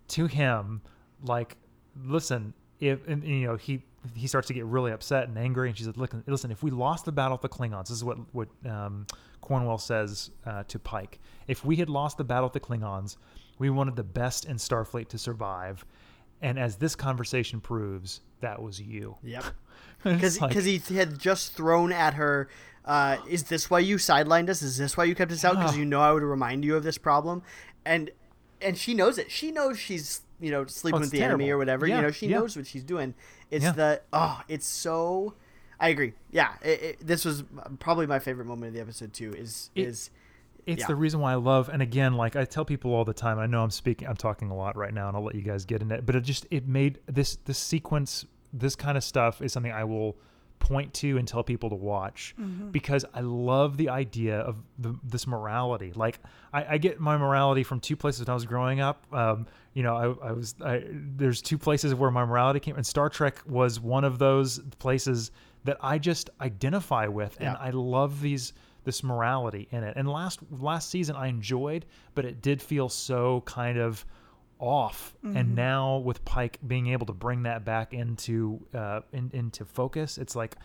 [0.10, 0.82] to him
[1.24, 1.58] like
[2.06, 3.84] listen, if and, you know he
[4.16, 6.72] he starts to get really upset and angry and she said listen, listen if we
[6.72, 9.08] lost the battle of the Klingons, this is what what um,
[9.42, 11.20] Cornwell says uh, to Pike.
[11.48, 13.18] If we had lost the battle of the Klingons,
[13.62, 15.86] we wanted the best in Starfleet to survive.
[16.42, 19.16] And as this conversation proves, that was you.
[19.24, 19.44] Yep.
[20.04, 22.50] Because like- he had just thrown at her,
[22.86, 24.64] uh, is this why you sidelined us?
[24.64, 25.58] Is this why you kept us out?
[25.58, 27.44] Because you know I would remind you of this problem,
[27.86, 28.10] and
[28.64, 29.30] and she knows it.
[29.30, 31.86] She knows she's you know sleeping Oh, with the enemy or whatever.
[31.86, 32.40] Yeah, You know she yeah.
[32.40, 33.14] knows what she's doing.
[33.52, 33.74] It's Yeah.
[33.74, 35.36] the oh, it's so.
[35.80, 36.14] I agree.
[36.32, 37.44] Yeah, it, it, this was
[37.78, 39.34] probably my favorite moment of the episode too.
[39.38, 40.10] Is It- is
[40.66, 40.88] it's Yeah.
[40.88, 43.48] the reason why I love and again like I tell people all the time I
[43.48, 45.82] know I'm speaking I'm talking a lot right now and I'll let you guys get
[45.82, 49.54] in it but it just it made this this sequence this kind of stuff is
[49.54, 50.18] something I will
[50.60, 52.36] point to and tell people to watch
[52.72, 55.92] because I love the idea of the, this morality.
[55.96, 56.20] Like
[56.54, 59.04] I, I get my morality from two places when I was growing up.
[59.12, 62.86] Um, you know I, I was I, there's two places where my morality came and
[62.86, 65.32] Star Trek was one of those places
[65.64, 68.54] that I just identify with and I love these
[68.84, 69.94] this morality in it.
[69.96, 74.06] And last last season I enjoyed, but it did feel so kind of
[74.60, 75.16] off.
[75.24, 80.18] And now with Pike being able to bring that back into uh, in, into focus,
[80.18, 80.56] it's like,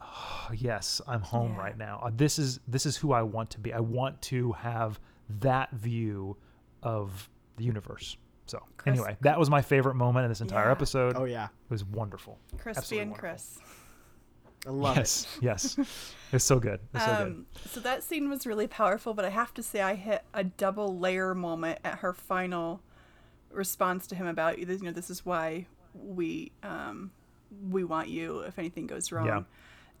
[0.00, 1.58] oh, yes, I'm home Yeah.
[1.60, 2.00] right now.
[2.04, 3.72] Uh, This is this is who I want to be.
[3.72, 5.00] I want to have
[5.40, 6.36] that view
[6.82, 8.16] of the universe.
[8.46, 10.72] So Chris- anyway, that was my favorite moment in this entire Yeah.
[10.72, 11.16] episode.
[11.16, 12.38] oh yeah, It was wonderful.
[12.58, 13.28] Crispy Absolutely and wonderful.
[13.30, 13.58] Chris.
[14.66, 15.78] I love yes, yes,
[16.32, 16.80] it's so good.
[16.94, 17.26] It's so good.
[17.26, 20.44] Um, so that scene was really powerful, but I have to say I hit a
[20.44, 22.80] double layer moment at her final
[23.50, 27.10] response to him about you know this is why we um,
[27.70, 29.26] we want you if anything goes wrong.
[29.26, 29.42] Yeah.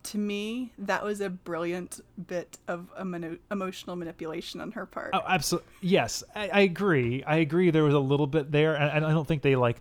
[0.08, 5.12] To me, that was a brilliant bit of emo- emotional manipulation on her part.
[5.14, 5.70] Oh, absolutely.
[5.80, 7.24] Yes, I, I agree.
[7.24, 7.70] I agree.
[7.70, 9.78] There was a little bit there, and, and I don't think they like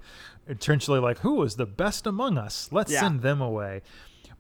[0.48, 2.70] intentionally like who was the best among us.
[2.72, 3.02] Let's Yeah.
[3.02, 3.82] send them away.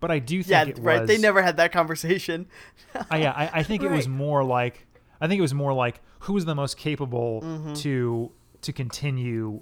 [0.03, 0.99] But I do think yeah, right.
[0.99, 1.07] was.
[1.07, 2.47] They never had that conversation.
[3.09, 4.85] I, yeah, I, I think it was more like
[5.21, 7.73] I think it was more like who was the most capable Mm-hmm.
[7.75, 8.29] to
[8.63, 9.61] to continue,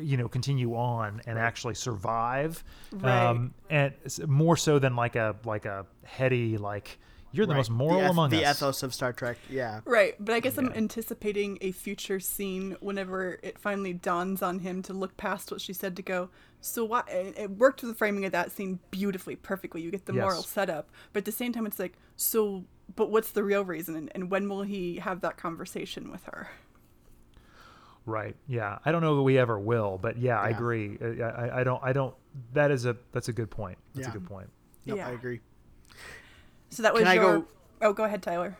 [0.00, 3.26] you know, continue on and actually survive, Right.
[3.26, 3.92] um, and
[4.26, 6.98] more so than like a like a heady like
[7.34, 7.58] you're the Right.
[7.58, 8.56] most moral the eth- among the us.
[8.58, 9.36] ethos of Star Trek.
[9.50, 9.80] Yeah.
[9.84, 14.82] Right, but I guess I'm anticipating a future scene whenever it finally dawns on him
[14.82, 16.30] to look past what she said to go.
[16.60, 17.02] So why?
[17.08, 19.82] It it worked with the framing of that scene beautifully, perfectly.
[19.82, 20.48] You get the moral Yes.
[20.48, 22.64] setup, but at the same time, it's like, so,
[22.96, 26.48] but what's the real reason, and, and when will he have that conversation with her?
[28.06, 28.36] Right.
[28.46, 28.78] Yeah.
[28.84, 30.98] I don't know that we ever will, but yeah, I agree.
[31.00, 31.82] I, I, I don't.
[31.82, 32.14] I don't.
[32.52, 32.96] That is a.
[33.12, 33.78] That's a good point.
[33.94, 34.10] That's Yeah.
[34.10, 34.50] a good point.
[34.86, 35.08] Nope, Yeah.
[35.08, 35.40] I agree.
[36.74, 37.38] So that was Can I your.
[37.40, 37.48] go-
[37.82, 38.56] Oh, go ahead, Tyler.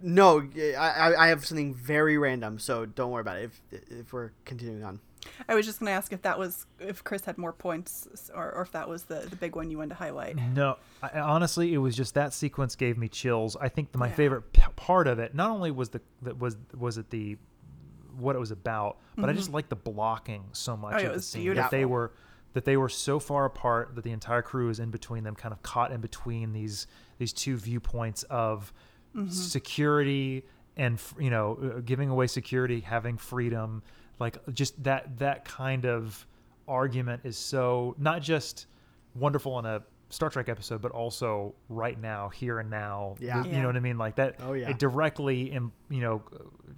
[0.00, 3.50] No, I, I I have something very random, so don't worry about it.
[3.70, 5.00] If if we're continuing on.
[5.48, 8.50] I was just going to ask if that was if Chris had more points or,
[8.52, 10.36] or if that was the the big one you wanted to highlight.
[10.36, 13.56] No, I, honestly, it was just that sequence gave me chills.
[13.60, 14.14] I think my Yeah.
[14.14, 17.38] favorite p- part of it not only was the that was was it the
[18.18, 20.96] what it was about, but I just liked the blocking so much Mm-hmm.
[20.96, 22.12] Oh, it of the was scene that they were
[22.54, 25.52] that they were so far apart that the entire crew is in between them, kind
[25.54, 26.86] of caught in between these
[27.22, 28.72] these two viewpoints of
[29.14, 29.28] Mm-hmm.
[29.28, 30.42] security
[30.78, 33.82] and you know uh, giving away security, having freedom,
[34.18, 36.26] like just that that kind of
[36.66, 38.66] argument is so not just
[39.14, 43.16] wonderful in a Star Trek episode, but also right now, here and now.
[43.20, 43.44] Yeah.
[43.44, 43.60] you Yeah.
[43.60, 43.98] know what I mean.
[43.98, 44.36] Like that.
[44.40, 44.70] Oh, yeah.
[44.70, 46.22] It directly, in, you know,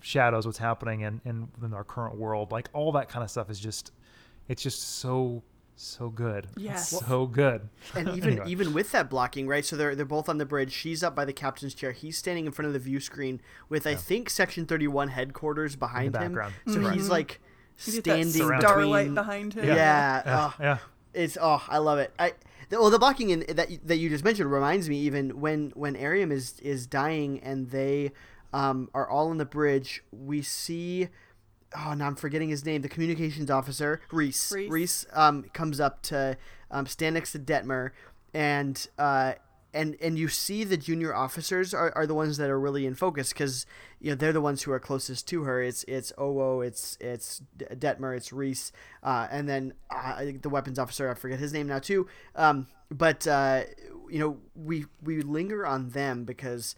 [0.01, 2.51] shadows what's happening in, in in our current world.
[2.51, 3.93] Like all that kind of stuff is just,
[4.49, 5.43] it's just so
[5.77, 6.47] so good.
[6.55, 6.91] It's Yes.
[7.07, 7.69] so good.
[7.95, 8.45] And even Anyway.
[8.51, 9.65] even with that blocking, right?
[9.65, 10.73] So they're they're both on the bridge.
[10.73, 11.93] She's up by the captain's chair.
[11.93, 15.77] He's standing in front of the view screen with I think Section Thirty One headquarters
[15.77, 16.33] behind him.
[16.35, 16.55] background.
[16.67, 16.93] So Mhm.
[16.95, 17.41] he's like
[17.85, 19.15] You get that standing starlight between.
[19.15, 19.65] behind him.
[19.67, 19.75] Yeah.
[19.75, 20.55] yeah, oh.
[20.61, 20.79] yeah.
[21.13, 22.13] It's oh, I love it.
[22.19, 22.35] I
[22.71, 25.95] the, well, the blocking in, that that you just mentioned reminds me even when when
[25.97, 28.13] Airiam is is dying and they
[28.53, 30.03] um, are all on the bridge.
[30.13, 31.09] We see.
[31.77, 32.83] Oh, now I'm forgetting his name.
[32.83, 34.53] The communications officer, Rhys.
[34.53, 35.07] Rhys.
[35.13, 36.37] um, comes up to
[36.71, 37.91] um, stand next to Detmer,
[38.33, 39.35] and uh,
[39.73, 42.95] and and you see the junior officers are, are the ones that are really in
[42.95, 43.67] focus because
[44.01, 45.63] you know they're the ones who are closest to her.
[45.63, 48.73] It's it's Owo, it's it's Detmer, it's Rhys,
[49.03, 51.11] uh, and then uh, the weapons officer.
[51.11, 52.07] I forget his name now too.
[52.37, 53.65] Um, but uh,
[54.09, 56.77] you know we we linger on them because.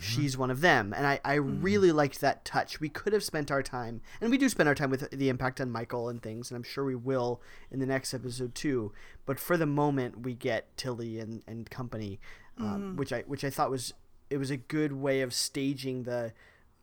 [0.00, 2.80] She's one of them, and I, I really liked that touch.
[2.80, 5.60] We could have spent our time, and we do spend our time with the impact
[5.60, 8.92] on Michael and things, and I'm sure we will in the next episode too.
[9.26, 12.18] But for the moment, we get Tilly and, and company,
[12.58, 13.92] um, which I which I thought was
[14.30, 16.32] it was a good way of staging the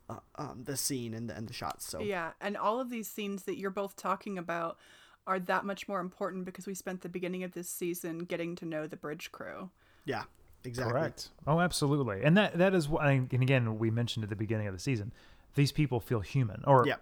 [0.08, 1.88] uh, um, the scene and the, and the shots.
[1.88, 4.78] So Yeah, and all of these scenes that you're both talking about
[5.26, 8.64] are that much more important because we spent the beginning of this season getting to
[8.64, 9.70] know the bridge crew.
[10.04, 10.24] yeah,
[10.64, 10.92] exactly.
[10.92, 11.28] Correct.
[11.46, 12.22] Oh, absolutely.
[12.22, 13.02] And that that is what.
[13.02, 15.12] I, and again, we mentioned at the beginning of the season,
[15.54, 16.96] these people feel human, or Yeah,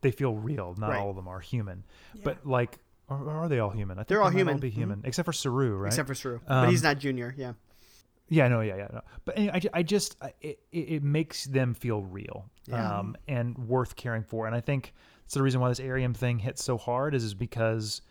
[0.00, 0.74] they feel real.
[0.78, 1.00] Not Right.
[1.00, 1.84] all of them are human,
[2.24, 2.78] but like,
[3.08, 3.98] or, or are they all human?
[3.98, 4.58] I think They're they all might human.
[4.58, 5.88] Be human, except for Saru, right?
[5.88, 7.34] except for Saru, but he's Um, not junior.
[7.36, 7.52] Yeah,
[8.28, 8.88] Yeah, no, yeah, yeah.
[8.92, 9.00] No.
[9.24, 12.98] But anyway, I, ju- I just I- it, it it makes them feel real Yeah.
[13.00, 14.46] um, and worth caring for.
[14.46, 14.92] And I think
[15.24, 18.02] it's the reason why this Airiam thing hits so hard is, is because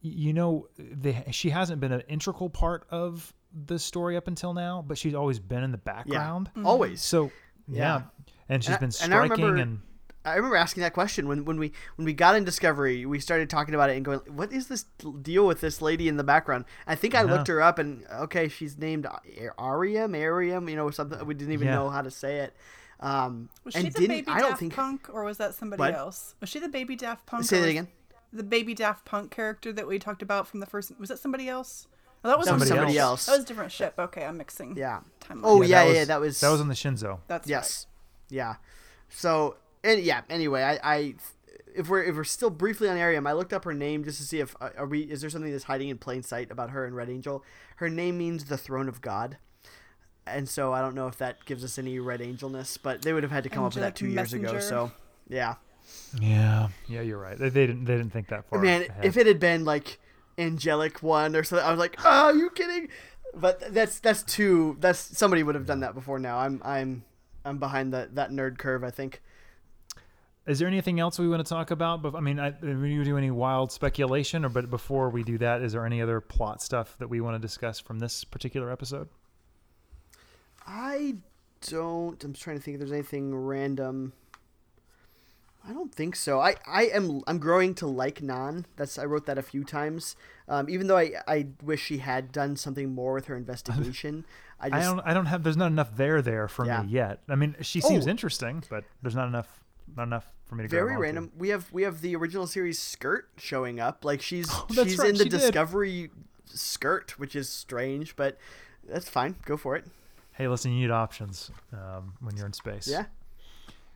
[0.00, 3.32] you know they, she hasn't been an integral part of
[3.66, 6.12] the story up until now, but she's always been in the background.
[6.12, 6.66] yeah, background.
[6.66, 7.00] always.
[7.02, 7.30] So
[7.68, 7.78] yeah.
[7.78, 8.02] Yeah.
[8.48, 9.80] and she's And I- been and I striking remember- and
[10.26, 13.04] I remember asking that question when, when we when we got in Discovery.
[13.04, 14.84] We started talking about it and going, "What is this
[15.20, 17.32] deal with this lady in the background?" I think I Yeah.
[17.34, 19.06] looked her up and okay, she's named
[19.38, 21.74] Airiam, Airiam, you know, something we didn't even Yeah.
[21.74, 22.56] know how to say it.
[23.00, 25.80] Um, Was and she the didn't baby I Daft think Punk or was that somebody
[25.80, 25.94] What?
[25.94, 26.34] else?
[26.40, 27.44] Was she the baby Daft Punk?
[27.44, 27.88] say that again.
[28.32, 31.48] The baby Daft Punk character that we talked about from the first was that somebody
[31.48, 31.86] else?
[32.24, 33.26] Oh, that was That was on somebody different- else.
[33.26, 33.94] That was a different ship.
[33.98, 34.76] Okay, I'm mixing.
[34.76, 35.00] Yeah.
[35.20, 35.40] Timelines.
[35.44, 37.18] Oh Yeah, yeah, that yeah, was- that was that was on the Shenzhou.
[37.28, 37.86] That's yes,
[38.30, 38.54] yeah.
[39.10, 40.22] So and yeah.
[40.30, 41.14] Anyway, I, I
[41.74, 44.24] if we're if we're still briefly on Airiam, I looked up her name just to
[44.24, 46.86] see if uh, are we is there something that's hiding in plain sight about her
[46.86, 47.44] and Red Angel.
[47.76, 49.36] Her name means the throne of God.
[50.26, 53.22] And so I don't know if that gives us any red angelness, but they would
[53.24, 54.58] have had to come up with that Angelic two years ago.
[54.58, 54.90] So,
[55.28, 55.56] yeah,
[56.18, 57.36] Yeah, yeah, you're right.
[57.36, 58.58] They, they didn't they didn't think that far.
[58.60, 59.04] man, ahead.
[59.04, 59.98] if it had been like
[60.38, 62.88] angelic one or something, I was like, oh, are you kidding?
[63.34, 64.76] But that's that's too.
[64.80, 66.38] That's somebody would have done that before now.
[66.38, 67.04] I'm I'm
[67.44, 68.84] I'm behind that that nerd curve.
[68.84, 69.22] I think.
[70.46, 72.02] Is there anything else we want to talk about?
[72.02, 75.38] But I mean, I, do you do any wild speculation, or but before we do
[75.38, 78.70] that, is there any other plot stuff that we want to discuss from this particular
[78.70, 79.08] episode?
[80.66, 81.16] I
[81.68, 82.22] don't.
[82.22, 84.12] I'm trying to think if there's anything random.
[85.66, 86.40] I don't think so.
[86.40, 88.64] I, I am I'm growing to like Nhan.
[88.76, 90.14] That's I wrote that a few times.
[90.48, 94.26] Um, even though I, I wish she had done something more with her investigation.
[94.60, 95.00] I I, don't.
[95.00, 95.42] I don't have.
[95.42, 96.82] There's not enough there there for Yeah.
[96.82, 97.20] me yet.
[97.28, 98.10] I mean, she seems Oh.
[98.10, 99.60] interesting, but there's not enough.
[99.96, 100.68] Not enough for me to.
[100.68, 101.30] very random.
[101.36, 104.04] We have we have the original series skirt showing up.
[104.04, 105.40] Like she's Oh, she's right, in the she did.
[105.40, 106.10] Discovery
[106.46, 108.38] skirt, which is strange, but
[108.88, 109.36] that's fine.
[109.44, 109.84] Go for it.
[110.32, 112.88] Hey, listen, you need options um, when you're in space.
[112.88, 113.06] Yeah.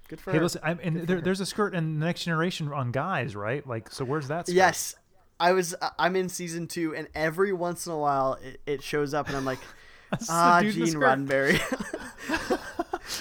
[0.08, 0.42] Good for Hey, her.
[0.42, 3.66] listen, I'm, and there, there's a skirt in the next generation on guys, right?
[3.66, 4.46] Like, so where's that?
[4.46, 4.56] Skirt?
[4.56, 4.94] Yes,
[5.38, 5.74] I was.
[5.98, 9.36] I'm in season two, and every once in a while it, it shows up, and
[9.36, 9.60] I'm like,
[10.30, 10.94] ah, dude in the Gene.
[10.96, 11.60] Roddenberry.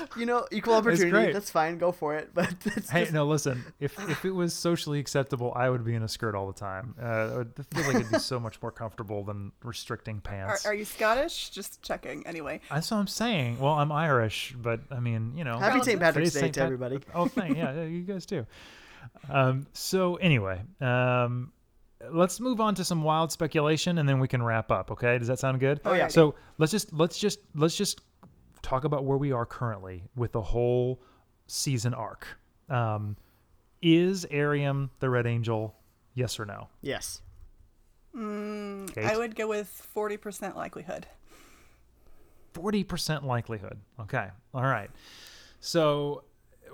[0.17, 1.09] you know, equal opportunity.
[1.11, 1.33] great.
[1.33, 1.77] That's fine.
[1.77, 2.29] Go for it.
[2.33, 3.63] But it's Hey, just- no, listen.
[3.79, 6.95] If if it was socially acceptable, I would be in a skirt all the time.
[7.01, 10.65] Uh, it feels like it'd be so much more comfortable than restricting pants.
[10.65, 11.49] are you Scottish?
[11.49, 12.25] Just checking.
[12.27, 13.59] Anyway, That's what I'm saying.
[13.59, 15.99] Well, I'm Irish, but I mean, you know, Happy St.
[15.99, 16.53] Patrick's today's Day St.
[16.55, 16.99] to Pat- everybody.
[17.13, 18.45] Oh, thank yeah, yeah, you guys too.
[19.29, 21.51] Um, so anyway, um,
[22.11, 24.91] let's move on to some wild speculation, and then we can wrap up.
[24.91, 25.79] Okay, does that sound good?
[25.85, 26.07] Oh, yeah.
[26.07, 28.01] So let's just let's just let's just
[28.61, 31.01] talk about where we are currently with the whole
[31.47, 32.27] season arc.
[32.69, 33.15] Um,
[33.81, 35.75] is Airiam the Red Angel?
[36.13, 36.67] Yes or no?
[36.81, 37.21] Yes.
[38.13, 39.05] Kate?
[39.05, 41.05] I would go with forty percent likelihood.
[42.53, 43.79] Forty percent likelihood.
[43.99, 44.27] Okay.
[44.53, 44.89] All right.
[45.59, 46.23] So,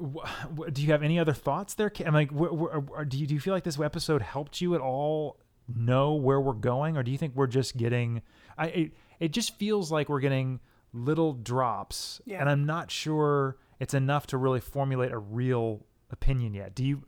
[0.01, 0.25] wh-
[0.57, 1.91] wh- do you have any other thoughts there?
[2.05, 4.81] I'm like, wh- wh- do you do you feel like this episode helped you at
[4.81, 5.38] all
[5.75, 8.21] know where we're going, or do you think we're just getting?
[8.57, 10.61] I it, it just feels like we're getting
[10.94, 12.39] little drops, Yeah.
[12.39, 16.76] and I'm not sure it's enough to really formulate a real opinion yet.
[16.76, 17.04] Do you?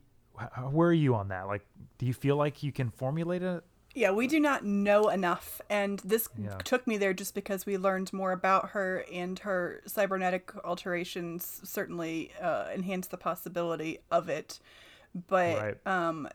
[0.72, 1.48] Where are you on that?
[1.48, 1.66] Like,
[1.98, 3.64] do you feel like you can formulate a?
[3.94, 6.58] Yeah, we do not know enough, and this Yeah.
[6.66, 12.34] took me there just because we learned more about her, and her cybernetic alterations certainly
[12.42, 14.60] uh, enhance the possibility of it.
[15.28, 15.88] But Right.
[15.88, 16.28] um,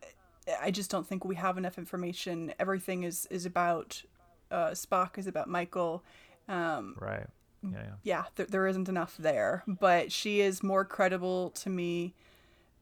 [0.62, 2.54] I just don't think we have enough information.
[2.58, 4.02] Everything is is about
[4.50, 6.02] uh, Spock is about Michael.
[6.48, 7.26] Um, Right.
[7.62, 7.70] Yeah.
[7.72, 7.94] Yeah.
[8.02, 12.14] yeah, there, there isn't enough there, but she is more credible to me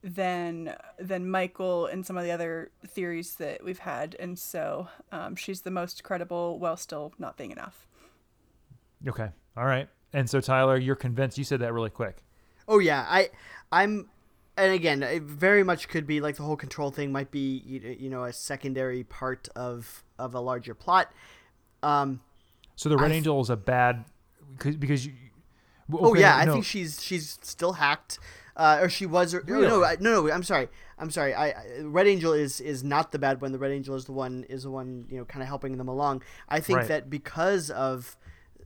[0.04, 5.34] than than Michael and some of the other theories that we've had, and so um,
[5.34, 7.86] she's the most credible while still not being enough.
[9.06, 9.28] Okay.
[9.56, 9.88] All right.
[10.12, 11.36] And so Tyler, you're convinced.
[11.38, 12.22] You said that really quick.
[12.68, 13.30] Oh yeah, I,
[13.72, 14.08] I'm,
[14.56, 17.96] and again, it very much could be like the whole control thing might be you,
[17.98, 21.12] you know a secondary part of of a larger plot.
[21.82, 22.20] Um,
[22.76, 24.04] So the Red I th- Angel is a bad
[24.58, 25.12] because because you.
[25.92, 28.18] oh okay, yeah, I no, think she's she's still hacked,
[28.56, 29.32] uh, or she was.
[29.34, 30.32] Or, no, no, I, no, no.
[30.32, 30.68] I'm sorry.
[30.98, 31.32] I'm sorry.
[31.34, 33.52] I, I Red Angel is is not the bad one.
[33.52, 35.88] The Red Angel is the one is the one you know kind of helping them
[35.88, 36.22] along.
[36.48, 36.88] I think Right.
[36.88, 38.16] that because of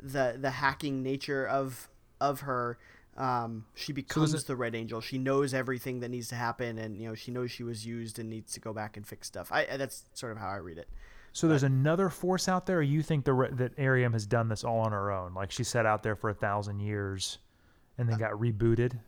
[0.01, 1.89] the the hacking nature of
[2.21, 2.79] of her.
[3.15, 5.03] Um, she becomes it- the Red Angel.
[5.03, 8.19] She knows everything that needs to happen, and you know she knows she was used
[8.19, 9.53] and needs to go back and fix stuff.
[9.53, 10.89] I that's sort of how I read it.
[11.33, 12.79] So there's another force out there.
[12.79, 15.35] Or you think the that Airiam has done this all on her own?
[15.35, 17.39] Like she sat out there for a thousand years,
[17.99, 18.99] and then got rebooted.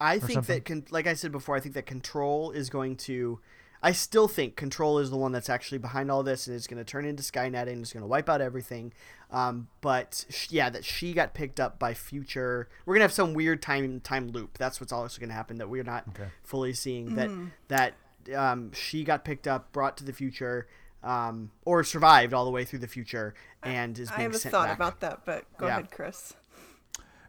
[0.00, 0.56] I think something?
[0.56, 3.38] that, con- like I said before, I think that Control is going to.
[3.82, 6.78] I still think Control is the one that's actually behind all this, and is going
[6.82, 8.94] to turn into Skynet and is going to wipe out everything.
[9.30, 12.68] Um, but sh- yeah, that she got picked up by future.
[12.86, 14.56] We're gonna have some weird time time loop.
[14.56, 16.28] That's what's also going to happen that we're not Okay.
[16.42, 17.14] fully seeing.
[17.14, 17.30] That
[17.68, 17.94] that
[18.34, 20.66] um, she got picked up, brought to the future.
[21.04, 24.38] Um, or survived all the way through the future and is being I have a
[24.38, 24.76] thought back.
[24.78, 25.72] about that, but go Yeah.
[25.74, 26.32] ahead, Chris.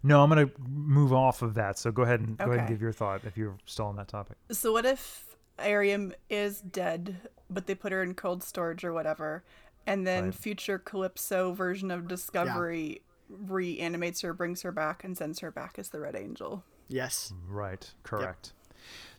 [0.02, 1.78] No, I'm gonna move off of that.
[1.78, 4.08] So go ahead and go ahead and give your thought if you're still on that
[4.08, 4.38] topic.
[4.52, 9.44] So what if Airiam is dead, but they put her in cold storage or whatever,
[9.86, 10.34] and then Right.
[10.36, 15.90] future Calypso version of Discovery reanimates her, brings her back, and sends her back as
[15.90, 16.64] the Red Angel?
[16.88, 17.92] yes, Right.
[18.04, 18.54] Correct.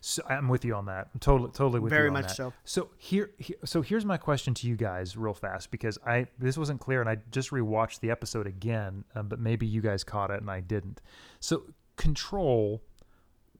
[0.01, 1.09] So I'm with you on that.
[1.13, 2.53] I'm totally, totally with Very you on much so.
[2.63, 6.57] So here, he- so here's my question to you guys, real fast, because I this
[6.57, 10.31] wasn't clear, and I just rewatched the episode again, um, but maybe you guys caught
[10.31, 11.01] it and I didn't.
[11.39, 11.63] So
[11.95, 12.81] Control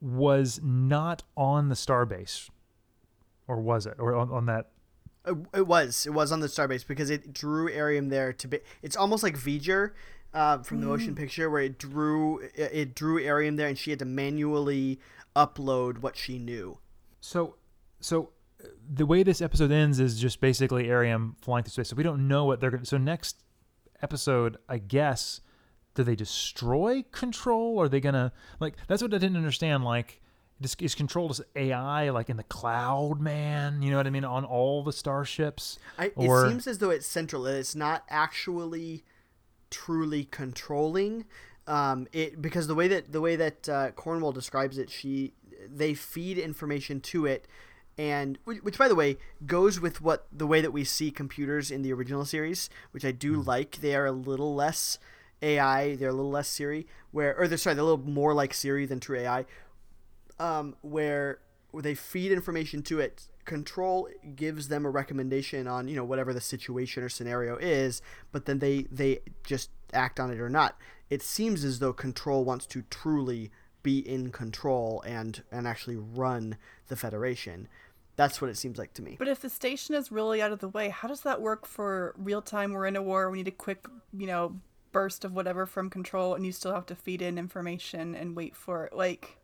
[0.00, 2.50] was not on the starbase,
[3.46, 4.70] or was it, or on, on that?
[5.52, 6.06] It, was.
[6.06, 8.60] It was on the starbase because it drew Airiam there to be.
[8.80, 9.90] It's almost like V'ger
[10.32, 13.98] uh, from the motion picture, where it drew it drew Airiam there, and she had
[13.98, 15.00] to manually
[15.46, 16.78] upload what she knew.
[17.20, 17.56] So,
[18.00, 18.30] so
[18.62, 21.88] uh, the way this episode ends is just basically Airiam flying through space.
[21.88, 22.82] So we don't know what they're going.
[22.82, 23.42] to So next
[24.02, 25.40] episode, I guess,
[25.94, 27.78] do they destroy Control?
[27.78, 28.76] Or are they gonna like?
[28.86, 29.84] That's what I didn't understand.
[29.84, 30.20] Like,
[30.60, 33.82] is, is Control just AI like in the cloud, man?
[33.82, 34.24] You know what I mean?
[34.24, 37.46] On all the starships, I, or it seems as though it's central.
[37.46, 39.04] It's not actually
[39.70, 41.24] truly controlling.
[41.68, 45.34] Um, it because the way that the way that uh, Cornwell describes it, she
[45.68, 47.46] they feed information to it,
[47.96, 51.70] and which, which by the way goes with what the way that we see computers
[51.70, 53.78] in the original series, which I do like.
[53.82, 54.98] They are a little less
[55.42, 55.94] AI.
[55.96, 58.86] They're a little less Siri, where or they're sorry, they're a little more like Siri
[58.86, 59.44] than true AI
[60.38, 61.38] um, where
[61.70, 63.28] where they feed information to it.
[63.44, 68.02] Control gives them a recommendation on you know whatever the situation or scenario is,
[68.32, 70.76] but then they they just act on it or not.
[71.10, 73.50] It seems as though Control wants to truly
[73.82, 76.56] be in control and and actually run
[76.88, 77.68] the Federation.
[78.16, 79.16] That's what it seems like to me.
[79.18, 82.14] But if the station is really out of the way, how does that work for
[82.18, 82.72] real time?
[82.72, 83.30] We're in a war.
[83.30, 86.86] We need a quick, you know, burst of whatever from control and you still have
[86.86, 88.92] to feed in information and wait for it.
[88.92, 89.37] Like,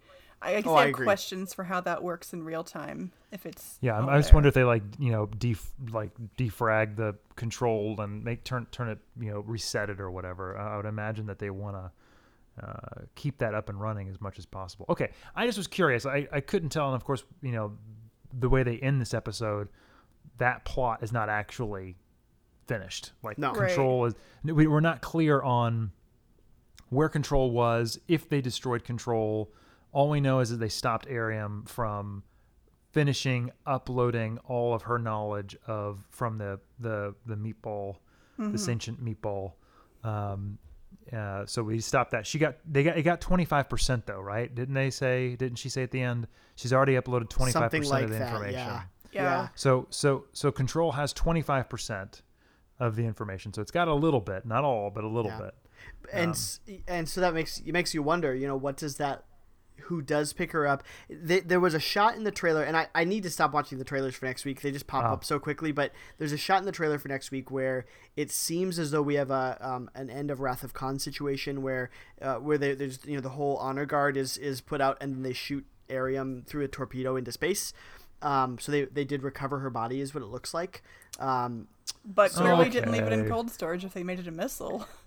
[0.45, 1.05] I guess Oh, I I have agree.
[1.07, 3.13] questions for how that works in real time.
[3.33, 4.37] If it's Yeah, I just there.
[4.37, 8.89] wonder if they like you know def like defrag the control and make turn turn
[8.89, 10.57] it you know reset it or whatever.
[10.59, 11.91] I I would imagine that they want to
[12.65, 14.87] uh, keep that up and running as much as possible.
[14.89, 16.07] Okay, I just was curious.
[16.07, 17.77] I I couldn't tell, and of course you know
[18.33, 19.69] the way they end this episode,
[20.39, 21.97] that plot is not actually
[22.67, 23.13] finished.
[23.23, 23.53] Like No.
[23.53, 23.69] Right.
[23.69, 24.15] control is
[24.45, 25.91] we we're not clear on
[26.91, 29.53] where control was if they destroyed control.
[29.95, 32.23] All we know is that they stopped Airiam from
[32.93, 37.97] finishing uploading all of her knowledge of from the the the meatball,
[38.39, 39.53] the sentient meatball.
[40.03, 40.59] Um,
[41.13, 42.27] uh, so we stopped that.
[42.27, 44.53] She got they got it got twenty five percent though, right?
[44.55, 45.37] Didn't they say?
[45.37, 46.27] Didn't she say at the end?
[46.57, 48.29] She's already uploaded twenty five percent of the that.
[48.33, 48.59] information.
[48.59, 48.83] Yeah.
[49.13, 49.49] Yeah.
[49.55, 52.23] So so so control has twenty five percent
[52.81, 53.53] of the information.
[53.53, 55.39] So it's got a little bit, not all, but a little Yeah.
[55.39, 55.55] bit.
[56.13, 56.31] and
[56.69, 59.25] Um, and so that makes it makes you wonder you know what does that
[59.83, 62.87] who does pick her up Th there was a shot in the trailer and I,
[62.95, 65.13] I need to stop watching the trailers for next week they just pop Oh.
[65.15, 67.85] up so quickly but there's a shot in the trailer for next week where
[68.17, 71.61] it seems as though we have a um, an end of wrath of khan situation
[71.63, 71.91] where
[72.23, 75.15] uh, where they, there's you know the whole honor guard is is put out and
[75.15, 77.73] then they shoot Airiam through a torpedo into space
[78.23, 80.83] um, so they, they did recover her body is what it looks like
[81.21, 81.67] um,
[82.07, 84.89] But clearly didn't leave it in cold storage if they made it a missile.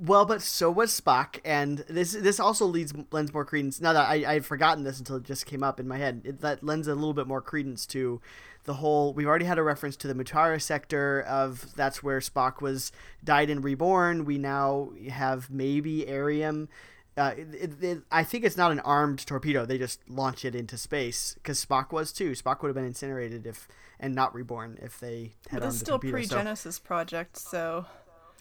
[0.00, 3.80] Well, but so was Spock, and this this also leads lends more credence.
[3.80, 6.40] Now that I I'd forgotten this until it just came up in my head, it,
[6.40, 8.20] that lends a little bit more credence to
[8.64, 9.12] the whole.
[9.14, 12.92] We've already had a reference to the Mutara sector of that's where Spock was
[13.24, 14.24] died and reborn.
[14.24, 16.68] We now have maybe Airiam.
[17.16, 19.66] Uh, it, it, I think it's not an armed torpedo.
[19.66, 22.30] They just launch it into space because Spock was too.
[22.32, 23.66] Spock would have been incinerated if
[23.98, 27.86] and not reborn if they had But it's still pre So- Genesis project, so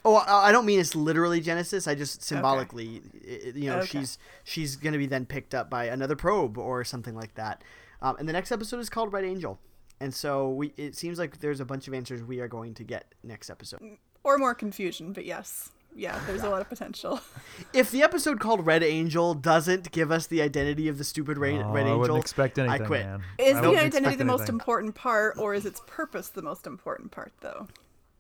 [0.08, 1.88] Oh, I I don't mean it's literally Genesis.
[1.88, 3.88] I just symbolically, i- i- you know, Okay.
[4.00, 7.62] she's she's gonna be then picked up by another probe or something like that.
[8.02, 9.60] Um, and the next episode is called Red Angel,
[10.00, 12.84] and so we it seems like there's a bunch of answers we are going to
[12.84, 13.82] get next episode.
[14.24, 15.72] or more confusion, but yes.
[15.96, 17.20] Yeah, there's a lot of potential.
[17.74, 21.48] If the episode called Red Angel doesn't give us the identity of the stupid Ra-
[21.50, 23.06] Oh, Red I Angel, wouldn't expect anything, I quit.
[23.06, 23.24] man.
[23.40, 24.56] Is I the identity the most anything.
[24.56, 27.68] important part, or is its purpose the most important part, though?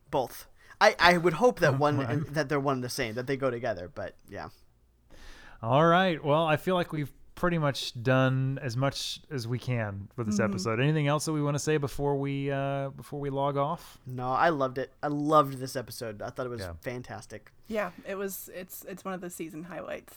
[0.09, 0.47] Both.
[0.79, 2.15] I, I would hope that one my.
[2.31, 4.49] that they're one and the same that they go together, but yeah.
[5.61, 6.23] All right.
[6.23, 10.39] Well, I feel like we've pretty much done as much as we can for this
[10.39, 10.79] episode.
[10.79, 13.97] Anything else that we want to say before we uh, before we log off?
[14.05, 14.93] No, I loved it.
[15.01, 16.21] I loved this episode.
[16.21, 16.73] I thought it was Yeah.
[16.81, 17.51] fantastic.
[17.67, 18.49] Yeah, it was.
[18.53, 20.15] It's it's one of the season highlights.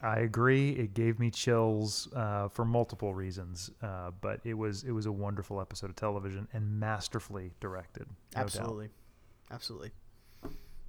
[0.00, 0.70] I agree.
[0.70, 5.12] It gave me chills uh, for multiple reasons, uh, but it was it was a
[5.12, 8.06] wonderful episode of television and masterfully directed.
[8.36, 8.88] no doubt.
[9.50, 9.92] Absolutely.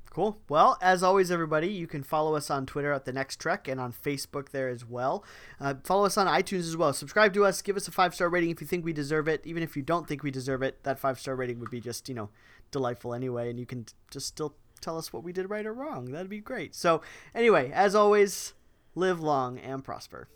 [0.09, 0.39] Cool.
[0.49, 3.79] Well, as always, everybody, you can follow us on Twitter at The Next Trek and
[3.79, 5.23] on Facebook there as well.
[5.59, 6.93] Uh, follow us on iTunes as well.
[6.93, 7.61] Subscribe to us.
[7.61, 9.41] Give us a five star rating if you think we deserve it.
[9.45, 12.09] Even if you don't think we deserve it, that five star rating would be just,
[12.09, 12.29] you know,
[12.71, 13.51] delightful anyway.
[13.51, 16.05] And you can just still tell us what we did right or wrong.
[16.05, 16.73] That'd be great.
[16.73, 17.01] So,
[17.35, 18.53] anyway, as always,
[18.95, 20.27] live long and prosper.